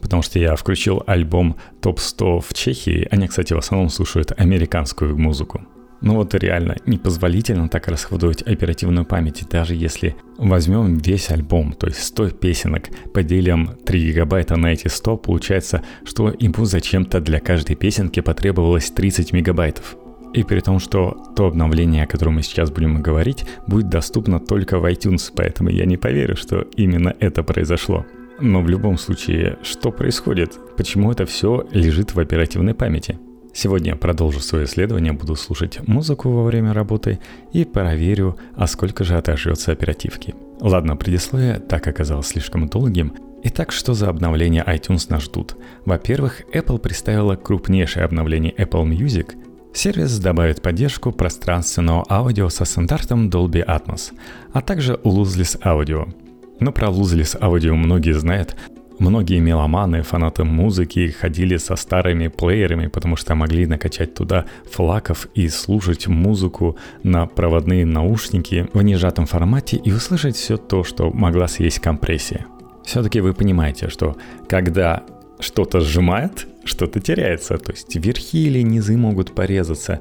[0.01, 3.07] потому что я включил альбом топ-100 в Чехии.
[3.11, 5.61] Они, кстати, в основном слушают американскую музыку.
[6.01, 12.03] Ну вот реально непозволительно так расходовать оперативную память, даже если возьмем весь альбом, то есть
[12.03, 18.19] 100 песенок, поделим 3 гигабайта на эти 100, получается, что ему зачем-то для каждой песенки
[18.19, 19.97] потребовалось 30 мегабайтов.
[20.33, 24.77] И при том, что то обновление, о котором мы сейчас будем говорить, будет доступно только
[24.77, 28.05] в iTunes, поэтому я не поверю, что именно это произошло.
[28.39, 30.53] Но в любом случае, что происходит?
[30.75, 33.17] Почему это все лежит в оперативной памяти?
[33.59, 37.17] Сегодня я продолжу свое исследование, буду слушать музыку во время работы
[37.53, 40.35] и проверю, а сколько же отожжется оперативки.
[40.61, 43.15] Ладно, предисловие так оказалось слишком долгим.
[43.45, 45.57] Итак, что за обновления iTunes нас ждут?
[45.85, 49.35] Во-первых, Apple представила крупнейшее обновление Apple Music.
[49.73, 54.13] Сервис добавит поддержку пространственного аудио со стандартом Dolby Atmos,
[54.53, 56.13] а также Lossless Audio.
[56.59, 58.55] Но про Lossless Audio многие знают,
[58.99, 65.49] Многие меломаны, фанаты музыки ходили со старыми плеерами, потому что могли накачать туда флаков и
[65.49, 71.79] слушать музыку на проводные наушники в нежатом формате и услышать все то, что могла съесть
[71.79, 72.45] компрессия.
[72.83, 75.03] Все-таки вы понимаете, что когда
[75.39, 79.99] что-то сжимает, что-то теряется, то есть верхи или низы могут порезаться,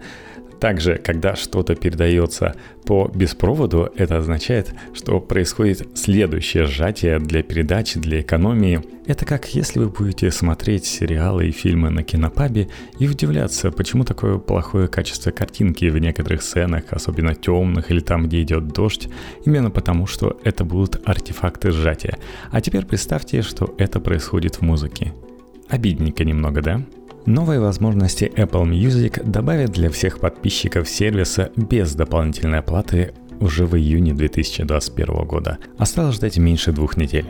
[0.60, 8.20] также, когда что-то передается по беспроводу, это означает, что происходит следующее сжатие для передачи, для
[8.20, 8.82] экономии.
[9.06, 14.38] Это как если вы будете смотреть сериалы и фильмы на кинопабе и удивляться, почему такое
[14.38, 19.08] плохое качество картинки в некоторых сценах, особенно темных или там, где идет дождь,
[19.44, 22.18] именно потому, что это будут артефакты сжатия.
[22.50, 25.12] А теперь представьте, что это происходит в музыке.
[25.68, 26.82] Обидненько немного, да?
[27.26, 34.14] Новые возможности Apple Music добавят для всех подписчиков сервиса без дополнительной оплаты уже в июне
[34.14, 35.58] 2021 года.
[35.76, 37.26] Осталось ждать меньше двух недель.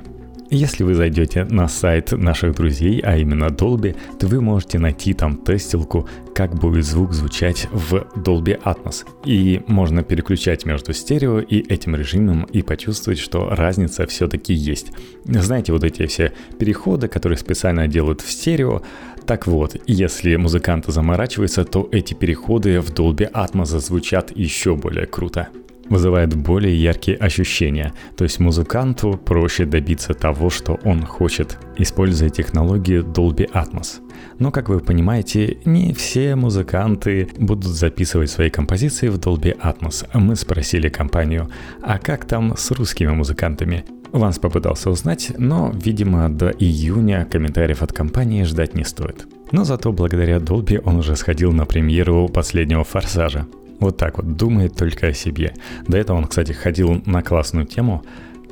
[0.50, 5.38] Если вы зайдете на сайт наших друзей, а именно Dolby, то вы можете найти там
[5.38, 9.04] тестилку, как будет звук звучать в Dolby Atmos.
[9.24, 14.92] И можно переключать между стерео и этим режимом и почувствовать, что разница все-таки есть.
[15.24, 18.82] Знаете, вот эти все переходы, которые специально делают в стерео,
[19.26, 25.48] так вот, если музыканты заморачиваются, то эти переходы в Dolby Atmos звучат еще более круто
[25.88, 33.04] вызывает более яркие ощущения, то есть музыканту проще добиться того, что он хочет, используя технологию
[33.04, 34.00] Dolby Atmos.
[34.38, 40.06] Но, как вы понимаете, не все музыканты будут записывать свои композиции в Dolby Atmos.
[40.14, 41.48] Мы спросили компанию,
[41.82, 43.84] а как там с русскими музыкантами?
[44.18, 49.26] Ванс попытался узнать, но, видимо, до июня комментариев от компании ждать не стоит.
[49.52, 53.46] Но зато благодаря Dolby он уже сходил на премьеру последнего «Форсажа».
[53.78, 55.54] Вот так вот, думает только о себе.
[55.86, 58.04] До этого он, кстати, ходил на классную тему.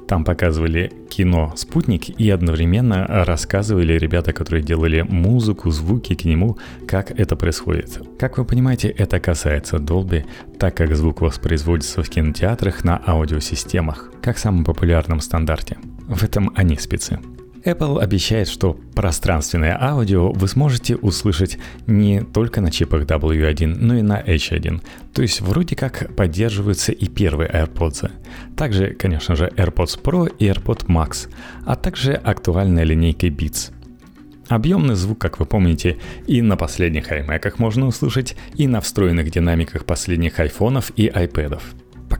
[0.08, 7.10] Там показывали кино «Спутник» и одновременно рассказывали ребята, которые делали музыку, звуки к нему, как
[7.18, 8.00] это происходит.
[8.18, 10.24] Как вы понимаете, это касается Dolby,
[10.58, 15.78] так как звук воспроизводится в кинотеатрах на аудиосистемах, как самом популярном стандарте.
[16.06, 17.18] В этом они спецы.
[17.64, 24.03] Apple обещает, что пространственное аудио вы сможете услышать не только на чипах W1, но и
[24.03, 24.83] на H1.
[25.12, 28.11] То есть вроде как поддерживаются и первые AirPods.
[28.57, 31.29] Также, конечно же, AirPods Pro и AirPods Max,
[31.64, 33.72] а также актуальная линейка Beats.
[34.48, 35.96] Объемный звук, как вы помните,
[36.27, 41.62] и на последних iMac можно услышать, и на встроенных динамиках последних айфонов и iPad'ов.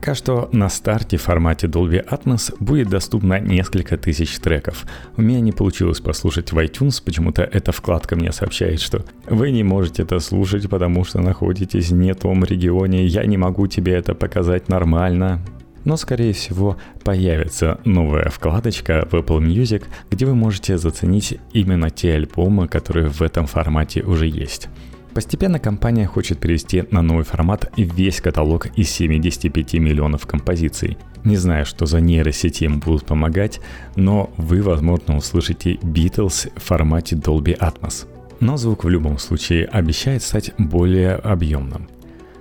[0.05, 4.85] Пока что на старте в формате Dolby Atmos будет доступно несколько тысяч треков.
[5.17, 9.63] У меня не получилось послушать в iTunes, почему-то эта вкладка мне сообщает, что вы не
[9.63, 14.13] можете это слушать, потому что находитесь не в том регионе, я не могу тебе это
[14.13, 15.41] показать нормально.
[15.85, 22.13] Но, скорее всего, появится новая вкладочка в Apple Music, где вы можете заценить именно те
[22.13, 24.69] альбомы, которые в этом формате уже есть.
[25.15, 30.97] Постепенно компания хочет перевести на новый формат весь каталог из 75 миллионов композиций.
[31.23, 33.61] Не знаю, что за нейросети им будут помогать,
[33.95, 38.07] но вы, возможно, услышите Beatles в формате Dolby Atmos.
[38.41, 41.87] Но звук в любом случае обещает стать более объемным.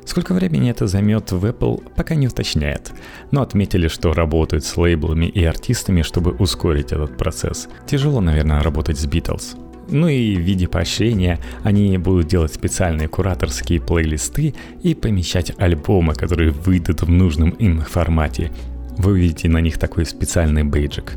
[0.04, 2.90] Сколько времени это займет в Apple, пока не уточняет.
[3.30, 7.68] Но отметили, что работают с лейблами и артистами, чтобы ускорить этот процесс.
[7.86, 9.63] Тяжело, наверное, работать с Beatles.
[9.88, 16.50] Ну и в виде поощрения они будут делать специальные кураторские плейлисты и помещать альбомы, которые
[16.50, 18.50] выйдут в нужном им формате.
[18.96, 21.16] Вы увидите на них такой специальный бейджик.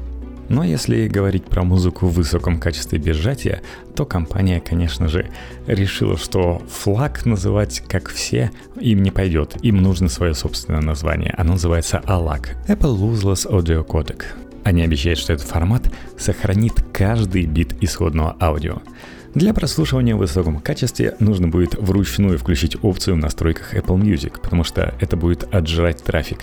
[0.49, 3.62] Но если говорить про музыку в высоком качестве без сжатия,
[3.95, 5.30] то компания, конечно же,
[5.67, 9.58] решила, что флаг называть как все им не пойдет.
[9.62, 11.34] Им нужно свое собственное название.
[11.38, 14.23] Оно называется ALAC– Apple Lossless Audio Codec.
[14.67, 18.82] Они обещают, что этот формат сохранит каждый бит исходного аудио.
[19.34, 24.65] Для прослушивания в высоком качестве нужно будет вручную включить опцию в настройках Apple Music, потому
[24.65, 26.39] что это будет отжирать трафик.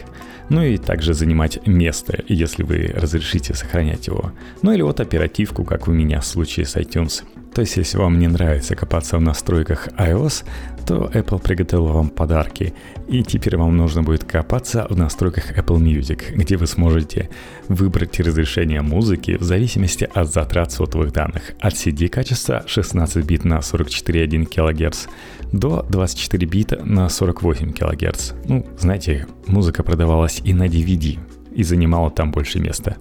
[0.49, 4.33] Ну и также занимать место, если вы разрешите сохранять его.
[4.63, 7.25] Ну или вот оперативку, как у меня в случае с iTunes.
[7.55, 10.45] То есть, если вам не нравится копаться в настройках iOS,
[10.87, 12.75] то Apple приготовила вам подарки.
[13.07, 17.31] И теперь вам нужно будет копаться в настройках Apple Music, где вы сможете
[17.69, 21.53] выбрать разрешение музыки в зависимости от затрат сотовых данных.
[21.61, 25.07] От CD качества 16 бит на 44,1 кГц
[25.53, 28.33] до 24 бита на 48 кГц.
[28.47, 31.19] Ну, знаете, музыка продавалась и на DVD,
[31.53, 32.97] и занимала там больше места.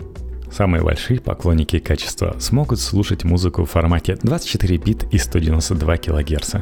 [0.53, 6.55] Самые большие поклонники качества смогут слушать музыку в формате 24 бит и 192 кГц.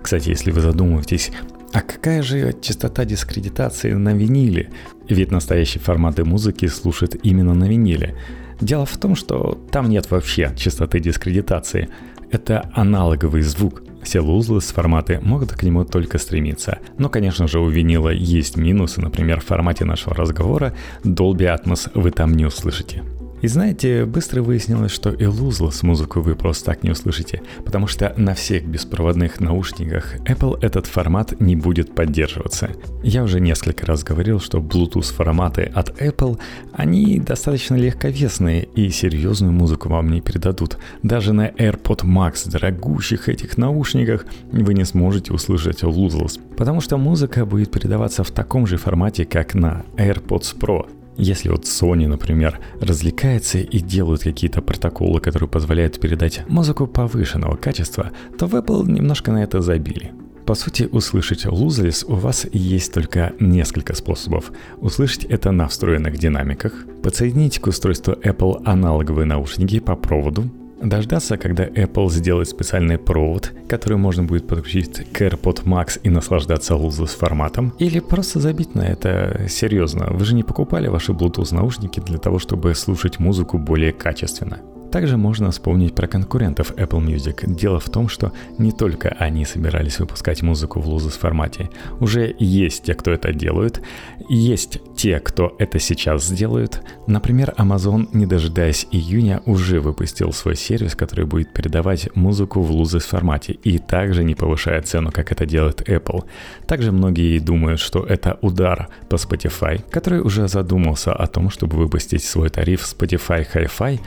[0.00, 1.32] Кстати, если вы задумываетесь,
[1.72, 4.70] а какая же частота дискредитации на виниле?
[5.08, 8.14] Ведь настоящие форматы музыки слушают именно на виниле.
[8.60, 11.88] Дело в том, что там нет вообще частоты дискредитации.
[12.30, 13.82] Это аналоговый звук.
[14.04, 16.78] Все лузлы с форматы могут к нему только стремиться.
[16.96, 19.00] Но, конечно же, у винила есть минусы.
[19.00, 23.02] Например, в формате нашего разговора Dolby Atmos вы там не услышите.
[23.42, 28.14] И знаете, быстро выяснилось, что и с музыку вы просто так не услышите, потому что
[28.16, 32.70] на всех беспроводных наушниках Apple этот формат не будет поддерживаться.
[33.02, 36.38] Я уже несколько раз говорил, что Bluetooth форматы от Apple,
[36.72, 40.78] они достаточно легковесные и серьезную музыку вам не передадут.
[41.02, 47.44] Даже на AirPod Max, дорогущих этих наушниках, вы не сможете услышать lossless, потому что музыка
[47.44, 51.01] будет передаваться в таком же формате, как на AirPods Pro.
[51.16, 58.10] Если вот Sony, например, развлекается и делают какие-то протоколы, которые позволяют передать музыку повышенного качества,
[58.38, 60.12] то в Apple немножко на это забили.
[60.46, 64.50] По сути, услышать Lossless у вас есть только несколько способов.
[64.78, 66.72] Услышать это на встроенных динамиках,
[67.02, 70.50] подсоединить к устройству Apple аналоговые наушники по проводу,
[70.82, 76.74] дождаться, когда Apple сделает специальный провод, который можно будет подключить к AirPod Max и наслаждаться
[76.74, 80.08] Lossless форматом, или просто забить на это серьезно.
[80.10, 84.58] Вы же не покупали ваши Bluetooth наушники для того, чтобы слушать музыку более качественно.
[84.92, 87.50] Также можно вспомнить про конкурентов Apple Music.
[87.50, 91.70] Дело в том, что не только они собирались выпускать музыку в Lossless формате.
[91.98, 93.80] Уже есть те, кто это делают,
[94.28, 96.82] есть те, кто это сейчас сделают.
[97.06, 103.08] Например, Amazon, не дожидаясь июня, уже выпустил свой сервис, который будет передавать музыку в Lossless
[103.08, 106.24] формате и также не повышая цену, как это делает Apple.
[106.66, 112.22] Также многие думают, что это удар по Spotify, который уже задумался о том, чтобы выпустить
[112.22, 113.98] свой тариф Spotify Hi-Fi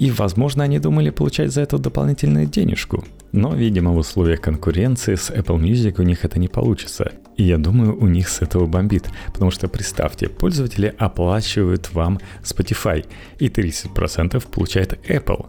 [0.00, 3.04] и, возможно, они думали получать за это дополнительную денежку.
[3.32, 7.12] Но, видимо, в условиях конкуренции с Apple Music у них это не получится.
[7.36, 9.10] И я думаю, у них с этого бомбит.
[9.26, 13.04] Потому что, представьте, пользователи оплачивают вам Spotify,
[13.38, 15.46] и 30% получает Apple.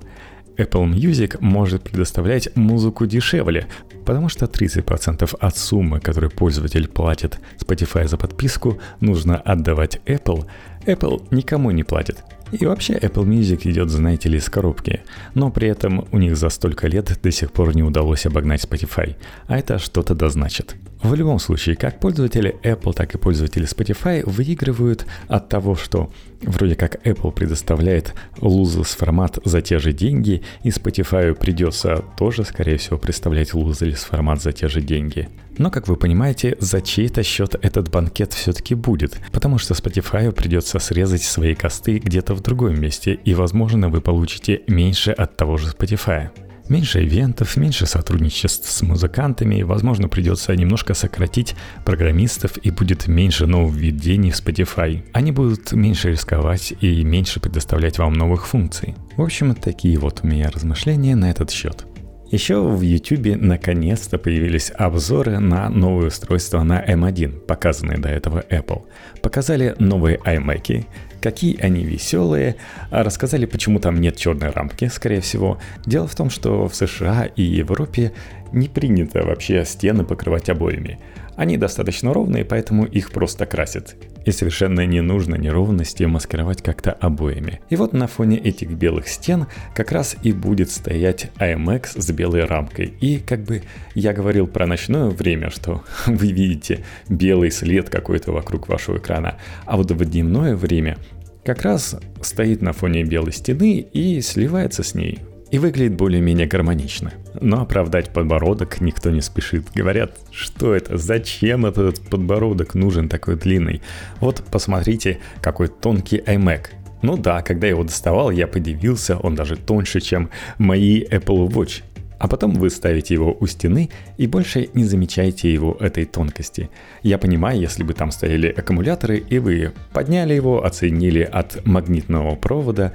[0.58, 3.68] Apple Music может предоставлять музыку дешевле,
[4.06, 10.46] потому что 30% от суммы, которую пользователь платит Spotify за подписку, нужно отдавать Apple.
[10.86, 12.18] Apple никому не платит.
[12.52, 15.02] И вообще Apple Music идет, знаете ли, из коробки,
[15.34, 19.16] но при этом у них за столько лет до сих пор не удалось обогнать Spotify,
[19.48, 20.76] а это что-то да значит.
[21.02, 26.76] В любом случае, как пользователи Apple, так и пользователи Spotify выигрывают от того, что вроде
[26.76, 32.98] как Apple предоставляет lossless формат за те же деньги, и Spotify придется тоже, скорее всего,
[32.98, 35.28] представлять lossless формат за те же деньги.
[35.58, 40.80] Но, как вы понимаете, за чей-то счет этот банкет все-таки будет, потому что Spotify придется
[40.80, 45.72] срезать свои косты где-то в другом месте, и, возможно, вы получите меньше от того же
[45.72, 46.30] Spotify.
[46.70, 54.32] Меньше ивентов, меньше сотрудничеств с музыкантами, возможно, придется немножко сократить программистов и будет меньше нововведений
[54.32, 55.04] в Spotify.
[55.12, 58.96] Они будут меньше рисковать и меньше предоставлять вам новых функций.
[59.18, 61.86] В общем, такие вот у меня размышления на этот счет.
[62.32, 68.84] Еще в YouTube наконец-то появились обзоры на новые устройства на M1, показанные до этого Apple.
[69.22, 70.86] Показали новые iMac,
[71.20, 72.56] какие они веселые,
[72.90, 75.60] рассказали, почему там нет черной рамки, скорее всего.
[75.86, 78.14] Дело в том, что в США и Европе
[78.54, 81.00] не принято вообще стены покрывать обоями.
[81.36, 83.96] Они достаточно ровные, поэтому их просто красят.
[84.26, 87.62] И совершенно не нужно неровности маскировать как-то обоями.
[87.70, 92.46] И вот на фоне этих белых стен как раз и будет стоять IMX с белой
[92.46, 92.94] рамкой.
[93.02, 93.64] И как бы
[93.96, 99.38] я говорил про ночное время, что вы видите белый след какой-то вокруг вашего экрана.
[99.66, 100.98] А вот в дневное время
[101.44, 105.20] как раз стоит на фоне белой стены и сливается с ней
[105.52, 107.12] и выглядит более-менее гармонично.
[107.40, 109.68] Но оправдать подбородок никто не спешит.
[109.76, 113.82] Говорят, что это, зачем этот подбородок нужен такой длинный?
[114.20, 116.68] Вот посмотрите, какой тонкий iMac.
[117.02, 121.84] Ну да, когда я его доставал, я подивился, он даже тоньше, чем мои Apple Watch.
[122.22, 126.70] А потом вы ставите его у стены и больше не замечаете его этой тонкости.
[127.02, 132.94] Я понимаю, если бы там стояли аккумуляторы, и вы подняли его, оценили от магнитного провода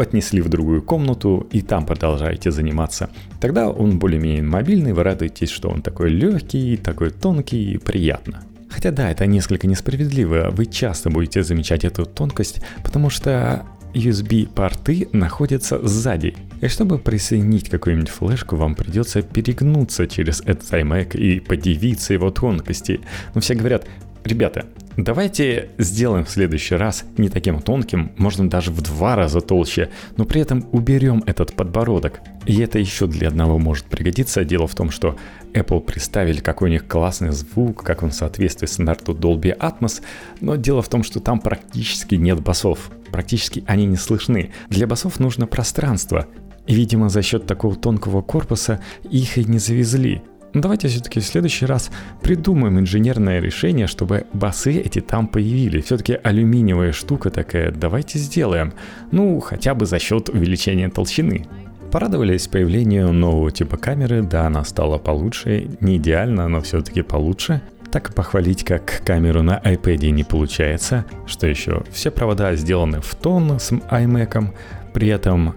[0.00, 3.10] отнесли в другую комнату и там продолжаете заниматься.
[3.40, 8.42] Тогда он более-менее мобильный, вы радуетесь, что он такой легкий, такой тонкий и приятно.
[8.68, 15.86] Хотя да, это несколько несправедливо, вы часто будете замечать эту тонкость, потому что USB-порты находятся
[15.86, 16.34] сзади.
[16.60, 23.00] И чтобы присоединить какую-нибудь флешку, вам придется перегнуться через этот iMac и подивиться его тонкости.
[23.34, 23.86] Но все говорят,
[24.26, 24.66] ребята,
[24.96, 30.24] Давайте сделаем в следующий раз не таким тонким, можно даже в два раза толще, но
[30.24, 32.20] при этом уберем этот подбородок.
[32.46, 34.42] И это еще для одного может пригодиться.
[34.44, 35.18] Дело в том, что
[35.52, 40.00] Apple представили, какой у них классный звук, как он соответствует стандарту Dolby Atmos,
[40.40, 42.90] но дело в том, что там практически нет басов.
[43.12, 44.52] Практически они не слышны.
[44.70, 46.26] Для басов нужно пространство.
[46.66, 50.22] И, видимо, за счет такого тонкого корпуса их и не завезли.
[50.56, 51.90] Но давайте все-таки в следующий раз
[52.22, 55.84] придумаем инженерное решение, чтобы басы эти там появились.
[55.84, 58.72] Все-таки алюминиевая штука такая, давайте сделаем.
[59.12, 61.44] Ну, хотя бы за счет увеличения толщины.
[61.92, 67.60] Порадовались появлению нового типа камеры, да, она стала получше, не идеально, но все-таки получше.
[67.92, 71.04] Так похвалить, как камеру на iPad не получается.
[71.26, 71.82] Что еще?
[71.90, 74.54] Все провода сделаны в тон с iMac,
[74.94, 75.54] при этом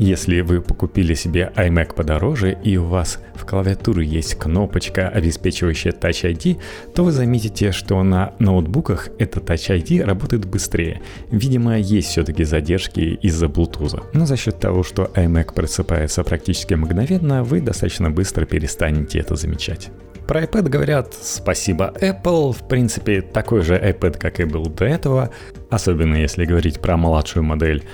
[0.00, 6.24] если вы покупили себе iMac подороже и у вас в клавиатуре есть кнопочка, обеспечивающая Touch
[6.24, 6.58] ID,
[6.94, 11.02] то вы заметите, что на ноутбуках эта Touch ID работает быстрее.
[11.30, 14.02] Видимо, есть все-таки задержки из-за Bluetooth.
[14.14, 19.90] Но за счет того, что iMac просыпается практически мгновенно, вы достаточно быстро перестанете это замечать.
[20.26, 25.30] Про iPad говорят спасибо Apple, в принципе такой же iPad, как и был до этого,
[25.68, 27.84] особенно если говорить про младшую модель.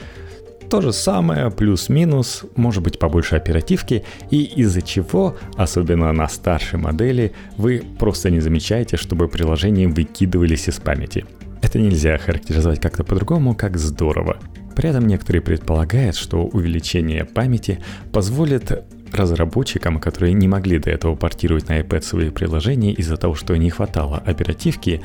[0.71, 7.33] То же самое, плюс-минус, может быть побольше оперативки, и из-за чего, особенно на старшей модели,
[7.57, 11.25] вы просто не замечаете, чтобы приложения выкидывались из памяти.
[11.62, 14.39] Это нельзя характеризовать как-то по-другому, как здорово.
[14.75, 17.79] При этом некоторые предполагают, что увеличение памяти
[18.12, 23.57] позволит разработчикам, которые не могли до этого портировать на iPad свои приложения из-за того, что
[23.57, 25.01] не хватало оперативки,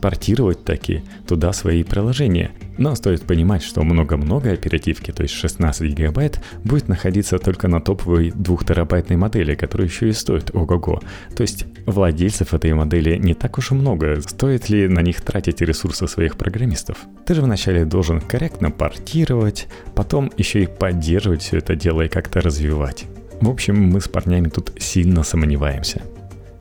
[0.00, 2.50] портировать таки туда свои приложения.
[2.78, 8.32] Но стоит понимать, что много-много оперативки, то есть 16 гигабайт, будет находиться только на топовой
[8.34, 11.00] 2 терабайтной модели, которая еще и стоит ого-го.
[11.34, 14.20] То есть владельцев этой модели не так уж и много.
[14.20, 16.98] Стоит ли на них тратить ресурсы своих программистов?
[17.24, 22.40] Ты же вначале должен корректно портировать, потом еще и поддерживать все это дело и как-то
[22.40, 23.06] развивать.
[23.40, 26.02] В общем, мы с парнями тут сильно сомневаемся.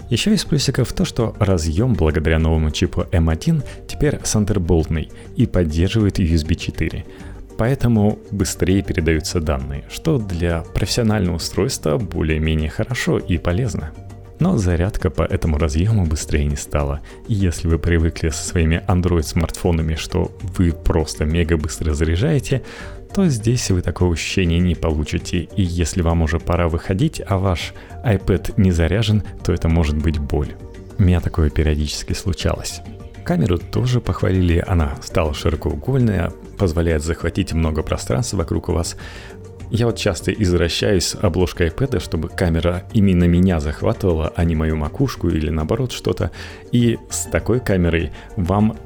[0.10, 6.56] Еще из плюсиков то, что разъем благодаря новому чипу M1 теперь Thunderboltный и поддерживает USB
[6.56, 7.06] 4.
[7.58, 13.92] Поэтому быстрее передаются данные, что для профессионального устройства более-менее хорошо и полезно.
[14.40, 17.02] Но зарядка по этому разъему быстрее не стала.
[17.28, 22.64] И если вы привыкли со своими Android-смартфонами, что вы просто мега быстро заряжаете,
[23.14, 25.48] то здесь вы такого ощущения не получите.
[25.56, 27.74] И если вам уже пора выходить, а ваш
[28.04, 30.54] iPad не заряжен, то это может быть боль.
[30.98, 32.82] У меня такое периодически случалось.
[33.24, 38.98] Камеру тоже похвалили, она стала широкоугольная, позволяет захватить много пространства вокруг вас.
[39.72, 45.30] Я вот часто извращаюсь обложкой iPad, чтобы камера именно меня захватывала, а не мою макушку
[45.30, 46.32] или наоборот что-то.
[46.72, 48.78] И с такой камерой вам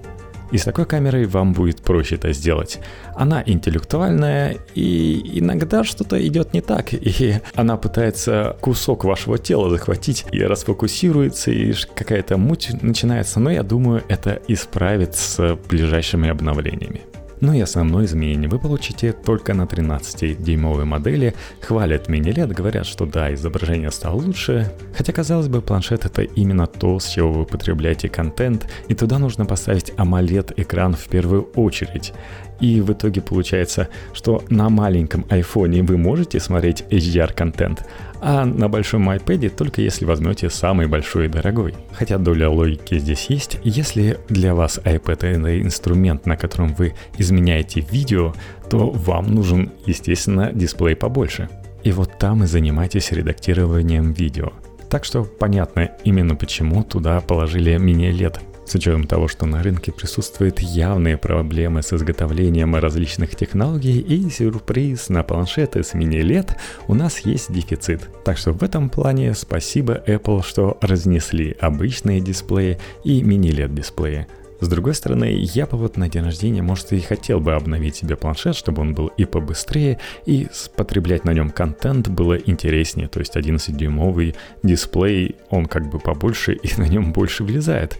[0.51, 2.79] и с такой камерой вам будет проще это сделать.
[3.15, 10.25] Она интеллектуальная, и иногда что-то идет не так, и она пытается кусок вашего тела захватить
[10.31, 17.01] и расфокусируется, и какая-то муть начинается, но я думаю, это исправит с ближайшими обновлениями.
[17.41, 21.33] Ну и основное изменение вы получите только на 13-дюймовой модели.
[21.61, 24.71] Хвалят мини-лет, говорят, что да, изображение стало лучше.
[24.95, 29.45] Хотя, казалось бы, планшет это именно то, с чего вы потребляете контент, и туда нужно
[29.45, 32.13] поставить AMOLED-экран в первую очередь.
[32.59, 37.85] И в итоге получается, что на маленьком айфоне вы можете смотреть HDR-контент,
[38.21, 41.73] а на большом iPad только если возьмете самый большой и дорогой.
[41.93, 47.81] Хотя доля логики здесь есть, если для вас iPad это инструмент, на котором вы изменяете
[47.81, 48.33] видео,
[48.69, 51.49] то вам нужен, естественно, дисплей побольше.
[51.83, 54.51] И вот там и занимайтесь редактированием видео.
[54.89, 60.59] Так что понятно именно почему туда положили мини-лет с учетом того, что на рынке присутствуют
[60.59, 66.55] явные проблемы с изготовлением различных технологий и сюрприз на планшеты с мини-лет,
[66.87, 68.09] у нас есть дефицит.
[68.23, 74.27] Так что в этом плане спасибо Apple, что разнесли обычные дисплеи и мини-лет дисплеи.
[74.61, 78.17] С другой стороны, я бы вот на день рождения, может, и хотел бы обновить себе
[78.17, 83.07] планшет, чтобы он был и побыстрее, и потреблять на нем контент было интереснее.
[83.07, 87.97] То есть 11-дюймовый дисплей, он как бы побольше и на нем больше влезает.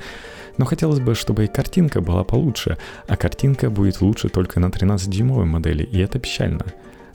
[0.58, 2.78] Но хотелось бы, чтобы и картинка была получше,
[3.08, 6.66] а картинка будет лучше только на 13-дюймовой модели, и это печально.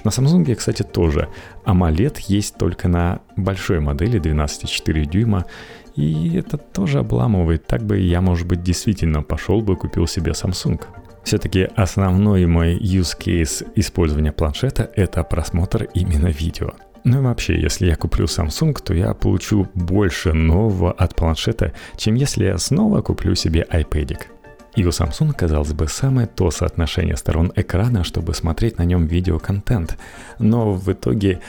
[0.04, 1.28] На Samsung, кстати, тоже.
[1.64, 5.46] AMOLED есть только на большой модели 12,4 дюйма,
[5.96, 7.66] и это тоже обламывает.
[7.66, 10.80] Так бы я, может быть, действительно пошел бы купил себе Samsung.
[11.24, 16.72] Все-таки основной мой use case использования планшета– это просмотр именно видео–
[17.04, 22.14] ну и вообще, если я куплю Samsung, то я получу больше нового от планшета, чем
[22.14, 24.18] если я снова куплю себе iPad.
[24.74, 29.98] И у Samsung, казалось бы, самое то соотношение сторон экрана, чтобы смотреть на нем видеоконтент.
[30.38, 31.40] Но в итоге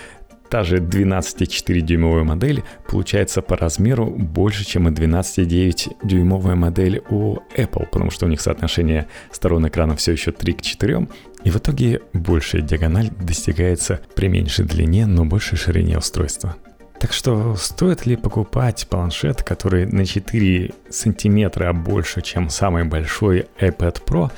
[0.49, 8.11] Та же 12,4-дюймовая модель получается по размеру больше, чем и 12,9-дюймовая модель у Apple, потому
[8.11, 11.07] что у них соотношение сторон экрана все еще 3 к 4,
[11.43, 16.55] и в итоге большая диагональ достигается при меньшей длине, но большей ширине устройства.
[16.99, 24.03] Так что стоит ли покупать планшет, который на 4 сантиметра больше, чем самый большой iPad
[24.05, 24.31] Pro,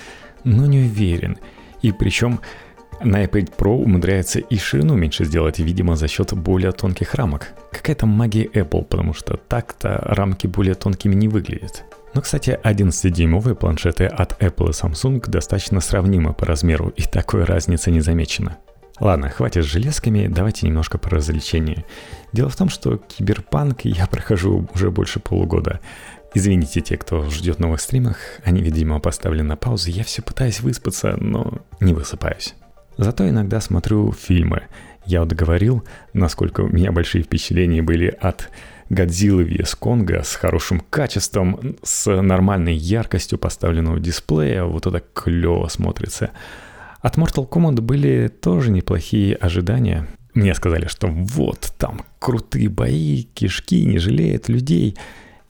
[0.43, 1.38] но не уверен.
[1.82, 2.39] И причем
[3.03, 7.49] на iPad Pro умудряется и ширину меньше сделать, видимо, за счет более тонких рамок.
[7.71, 11.83] Какая-то магия Apple, потому что так-то рамки более тонкими не выглядят.
[12.13, 17.91] Но, кстати, 11-дюймовые планшеты от Apple и Samsung достаточно сравнимы по размеру, и такой разницы
[17.91, 18.57] не замечено.
[18.99, 21.85] Ладно, хватит с железками, давайте немножко про развлечения.
[22.33, 25.79] Дело в том, что киберпанк я прохожу уже больше полугода.
[26.33, 31.15] Извините те, кто ждет новых стримах, они, видимо, поставлены на паузу, я все пытаюсь выспаться,
[31.19, 32.55] но не высыпаюсь.
[32.97, 34.63] Зато иногда смотрю фильмы.
[35.05, 35.83] Я вот говорил,
[36.13, 38.49] насколько у меня большие впечатления были от
[38.89, 46.31] Годзиллы vs Конга с хорошим качеством, с нормальной яркостью поставленного дисплея, вот это клево смотрится.
[47.01, 50.07] От Mortal Kombat были тоже неплохие ожидания.
[50.33, 54.97] Мне сказали, что вот, там крутые бои, кишки не жалеют людей.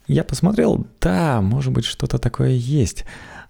[0.07, 3.05] Я посмотрел, да, может быть, что-то такое есть.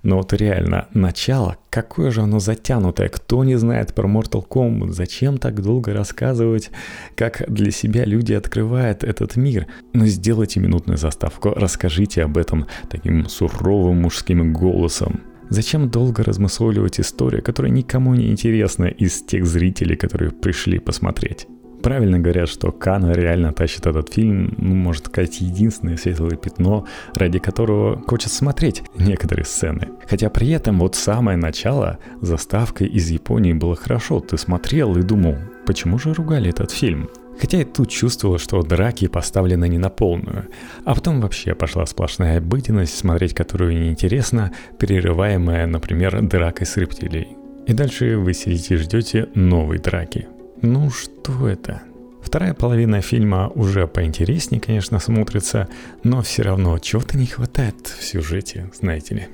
[0.08, 3.10] Но вот реально, начало, какое же оно затянутое.
[3.10, 4.92] Кто не знает про Mortal Kombat?
[4.92, 6.72] Зачем так долго рассказывать,
[7.18, 9.68] как для себя люди открывают этот мир?
[9.92, 15.24] Но сделайте минутную заставку, расскажите об этом таким суровым мужским голосом.
[15.50, 21.48] Зачем долго размысливать историю, которая никому не интересна из тех зрителей, которые пришли посмотреть?
[21.82, 27.40] Правильно говорят, что Кана реально тащит этот фильм, ну, можно сказать, единственное светлое пятно, ради
[27.40, 29.90] которого хочется смотреть некоторые сцены.
[30.08, 34.20] Хотя при этом вот самое начало заставка из Японии было хорошо.
[34.20, 37.10] Ты смотрел и думал, почему же ругали этот фильм?
[37.40, 40.48] Хотя и тут чувствовал, что драки поставлены не на полную.
[40.86, 47.38] А потом вообще пошла сплошная обыденность, смотреть которую неинтересно, перерываемая, например, дракой с рептилией.
[47.68, 50.28] И дальше вы сидите и ждете новой драки.
[50.62, 51.84] Ну что это?
[52.22, 55.70] Вторая половина фильма уже поинтереснее, конечно, смотрится,
[56.04, 59.28] но все равно чего-то не хватает в сюжете, знаете ли.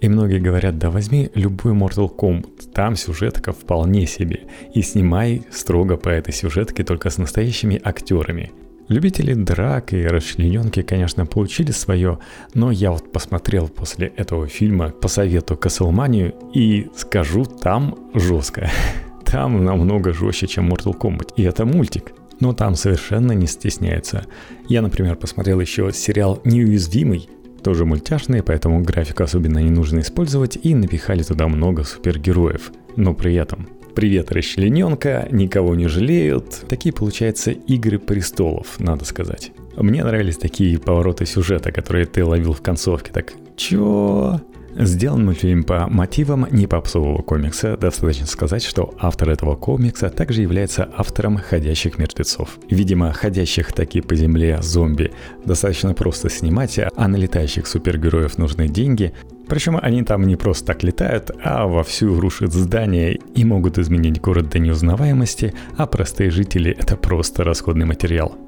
[0.00, 5.96] И многие говорят, да возьми любой Mortal Kombat, там сюжетка вполне себе, и снимай строго
[5.96, 8.52] по этой сюжетке только с настоящими актерами.
[8.86, 12.20] Любители драк и расчлененки, конечно, получили свое,
[12.54, 18.70] но я вот посмотрел после этого фильма по совету Каслманию и скажу, там жестко.
[19.30, 21.34] Там намного жестче, чем Mortal Kombat.
[21.36, 22.12] И это мультик.
[22.40, 24.24] Но там совершенно не стесняется.
[24.68, 27.28] Я, например, посмотрел еще сериал «Неуязвимый»,
[27.62, 32.72] тоже мультяшный, поэтому графику особенно не нужно использовать, и напихали туда много супергероев.
[32.96, 36.62] Но при этом Привет, расчлененка, никого не жалеют.
[36.68, 39.50] Такие, получаются, игры престолов, надо сказать.
[39.76, 43.10] Мне нравились такие повороты сюжета, которые ты ловил в концовке.
[43.12, 44.40] Так, чё?
[44.80, 47.76] Сделан мультфильм по мотивам не попсового комикса.
[47.76, 52.60] Достаточно сказать, что автор этого комикса также является автором «Ходящих мертвецов».
[52.70, 55.10] Видимо, ходящих таки по земле зомби
[55.44, 59.12] достаточно просто снимать, а на летающих супергероев нужны деньги.
[59.48, 64.48] Причем они там не просто так летают, а вовсю рушат здания и могут изменить город
[64.50, 68.47] до неузнаваемости, а простые жители— это просто расходный материал.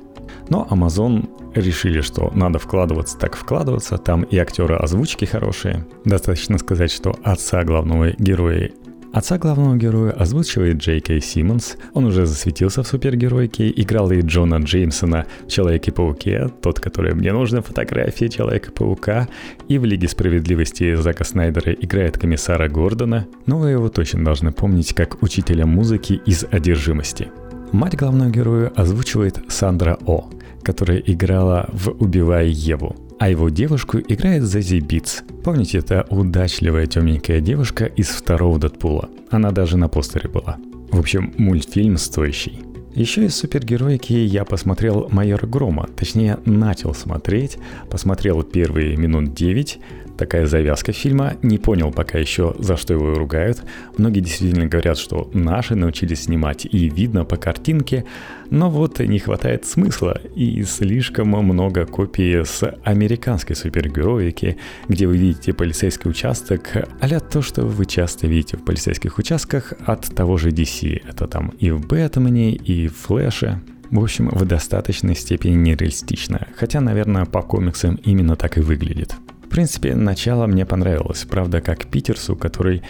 [0.51, 5.87] Но Amazon решили, что надо вкладываться так вкладываться, там и актеры озвучки хорошие.
[6.05, 8.71] Достаточно сказать, что отца главного героя
[9.13, 11.77] Отца главного героя озвучивает Джей Кей Симмонс.
[11.95, 17.61] Он уже засветился в супергеройке, играл и Джона Джеймсона в Человеке-пауке, тот, который мне нужна
[17.61, 19.29] фотография Человека-паука,
[19.67, 24.95] и в Лиге справедливости Зака Снайдера играет комиссара Гордона, но вы его точно должны помнить
[24.95, 27.33] как учителя музыки из «Одержимости».
[27.73, 30.29] Мать главного героя озвучивает Сандра О,
[30.63, 35.23] которая играла в «Убивая Еву», а его девушку играет Зази Битс.
[35.45, 39.11] Помните, это удачливая темненькая девушка из второго Дэдпула.
[39.31, 40.57] Она даже на постере была.
[40.91, 42.61] В общем, мультфильм стоящий.
[42.95, 47.59] Еще из супергероики я посмотрел «Майора Грома», точнее начал смотреть,
[47.89, 49.79] посмотрел первые минут 9,
[50.21, 51.33] такая завязка фильма.
[51.43, 53.63] Не понял пока еще, за что его ругают.
[53.97, 58.05] Многие действительно говорят, что наши научились снимать, и видно по картинке.
[58.51, 64.59] Но вот не хватает смысла, и слишком много копий с американской супергероики,
[64.89, 66.69] где вы видите полицейский участок,
[67.01, 71.03] а то, что вы часто видите в полицейских участках от того же DC.
[71.09, 73.61] Это там и в Бэтмене, и в Флэше.
[73.91, 79.15] В общем, в достаточной степени нереалистично, хотя, наверное, по комиксам именно так и выглядит.
[79.51, 81.27] Принципе, начало мне понравилось.
[81.29, 82.83] Правда, как Питерсу, который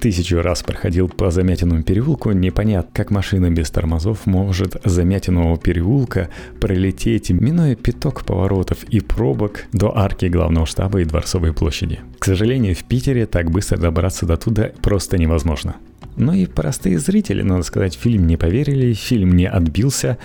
[0.00, 6.28] тысячу раз проходил по Замятиному переулку, непонятно, как машина без тормозов может Замятиного переулка
[6.60, 12.00] пролететь, минуя пяток поворотов и пробок до арки главного штаба и Дворцовой площади.
[12.18, 15.76] К сожалению, в Питере так быстро добраться до туда просто невозможно.
[16.16, 20.18] Но и простые зрители, надо сказать, фильм не поверили, фильм не отбился,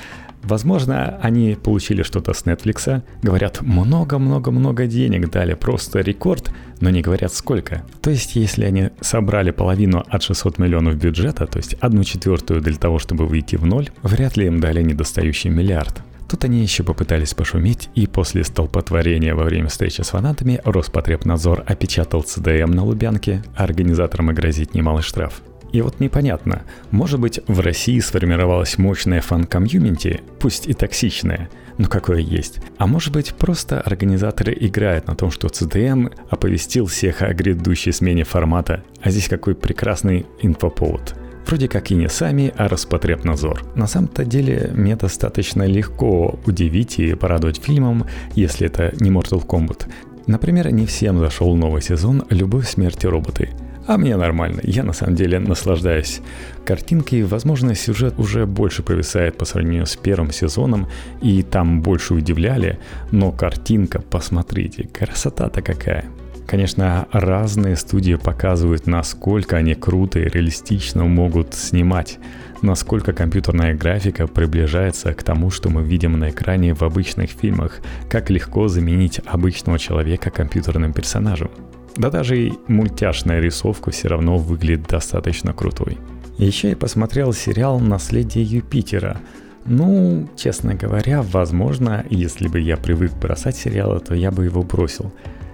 [0.44, 7.34] Возможно, они получили что-то с Netflix, говорят много-много-много денег дали, просто рекорд, но не говорят
[7.34, 7.84] сколько.
[8.02, 12.76] То есть, если они собрали половину от 600 миллионов бюджета, то есть одну четвертую для
[12.76, 16.04] того, чтобы выйти в ноль, вряд ли им дали недостающий миллиард.
[16.34, 22.24] Тут они еще попытались пошуметь, и после столпотворения во время встречи с фанатами Роспотребнадзор опечатал
[22.24, 25.44] ЦДМ на Лубянке, а организаторам и грозит немалый штраф.
[25.74, 26.62] И вот непонятно,
[26.92, 31.50] может быть в России сформировалась мощная фан-комьюнити, пусть и токсичная,
[31.80, 32.60] но какое есть.
[32.78, 38.24] А может быть просто организаторы играют на том, что CDM оповестил всех о грядущей смене
[38.24, 41.16] формата, а здесь какой прекрасный инфоповод.
[41.48, 43.64] Вроде как и не сами, а Роспотребнадзор.
[43.76, 48.06] На самом-то деле мне достаточно легко удивить и порадовать фильмом,
[48.36, 49.88] если это не Mortal Kombat.
[50.28, 53.50] Например, не всем зашел новый сезон «Любовь, смерти роботы».
[53.86, 56.22] А мне нормально, я на самом деле наслаждаюсь.
[56.66, 60.88] Картинки, возможно, сюжет уже больше повисает по сравнению с первым сезоном,
[61.22, 62.80] и там больше удивляли,
[63.12, 66.06] но картинка, посмотрите, красота-то какая.
[66.48, 72.20] Конечно, разные студии показывают, насколько они круто и реалистично могут снимать,
[72.62, 77.80] насколько компьютерная графика приближается к тому, что мы видим на экране в обычных фильмах,
[78.10, 81.50] как легко заменить обычного человека компьютерным персонажем.
[81.96, 85.98] Да даже и мультяшная рисовка все равно выглядит достаточно крутой.
[86.38, 89.20] Еще я посмотрел сериал «Наследие Юпитера»,
[89.66, 95.14] ну, честно говоря, возможно, если бы я привык бросать сериалы, то я бы его бросил.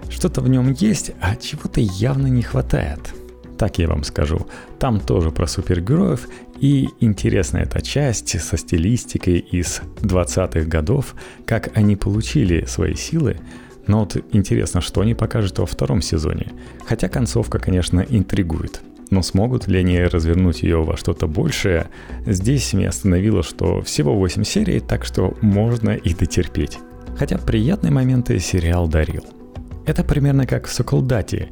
[0.10, 3.14] Что-то в нем есть, а чего-то явно не хватает.
[3.58, 4.48] Так я вам скажу.
[4.80, 6.28] Там тоже про супергероев,
[6.60, 11.14] и интересна эта часть со стилистикой из 20-х годов,
[11.46, 13.38] как они получили свои силы,
[13.90, 16.52] но вот интересно, что они покажут во втором сезоне.
[16.86, 18.82] Хотя концовка, конечно, интригует.
[19.10, 21.88] Но смогут ли они развернуть ее во что-то большее,
[22.26, 26.78] здесь меня остановило, что всего 8 серий, так что можно и дотерпеть.
[27.18, 29.24] Хотя приятные моменты сериал дарил–
[29.90, 31.50] это примерно как в Соколдате.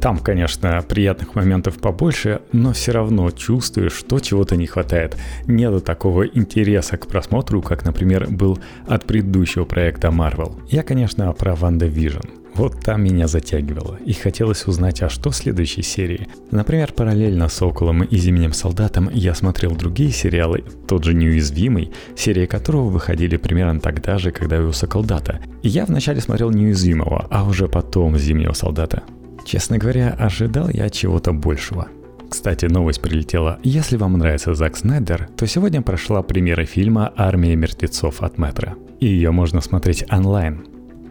[0.00, 5.16] Там, конечно, приятных моментов побольше, но все равно чувствуешь, что чего-то не хватает.
[5.46, 10.62] Нет такого интереса к просмотру, как, например, был от предыдущего проекта Marvel.
[10.70, 12.28] Я, конечно, про Ванда Vision.
[12.54, 16.28] Вот там меня затягивало, и хотелось узнать, а что в следующей серии.
[16.50, 22.46] Например, параллельно с Соколом и Зимним Солдатом я смотрел другие сериалы, тот же Неуязвимый, серии
[22.46, 25.40] которого выходили примерно тогда же, когда и у Соколдата.
[25.62, 29.04] И я вначале смотрел Неуязвимого, а уже потом Зимнего Солдата.
[29.44, 31.88] Честно говоря, ожидал я чего-то большего.
[32.28, 33.58] Кстати, новость прилетела.
[33.64, 38.76] Если вам нравится Зак Снайдер, то сегодня прошла премьера фильма «Армия мертвецов» от Метра.
[39.00, 40.64] И ее можно смотреть онлайн.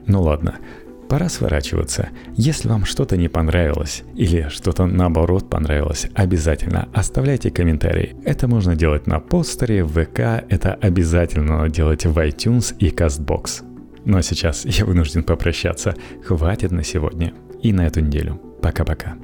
[0.07, 0.55] Ну ладно,
[1.09, 2.09] Пора сворачиваться.
[2.35, 8.15] Если вам что-то не понравилось или что-то наоборот понравилось, обязательно оставляйте комментарии.
[8.25, 13.63] Это можно делать на постере, в ВК, это обязательно надо делать в iTunes и CastBox.
[14.05, 15.95] Ну а сейчас я вынужден попрощаться.
[16.23, 18.39] Хватит на сегодня и на эту неделю.
[18.61, 19.17] Пока-пока.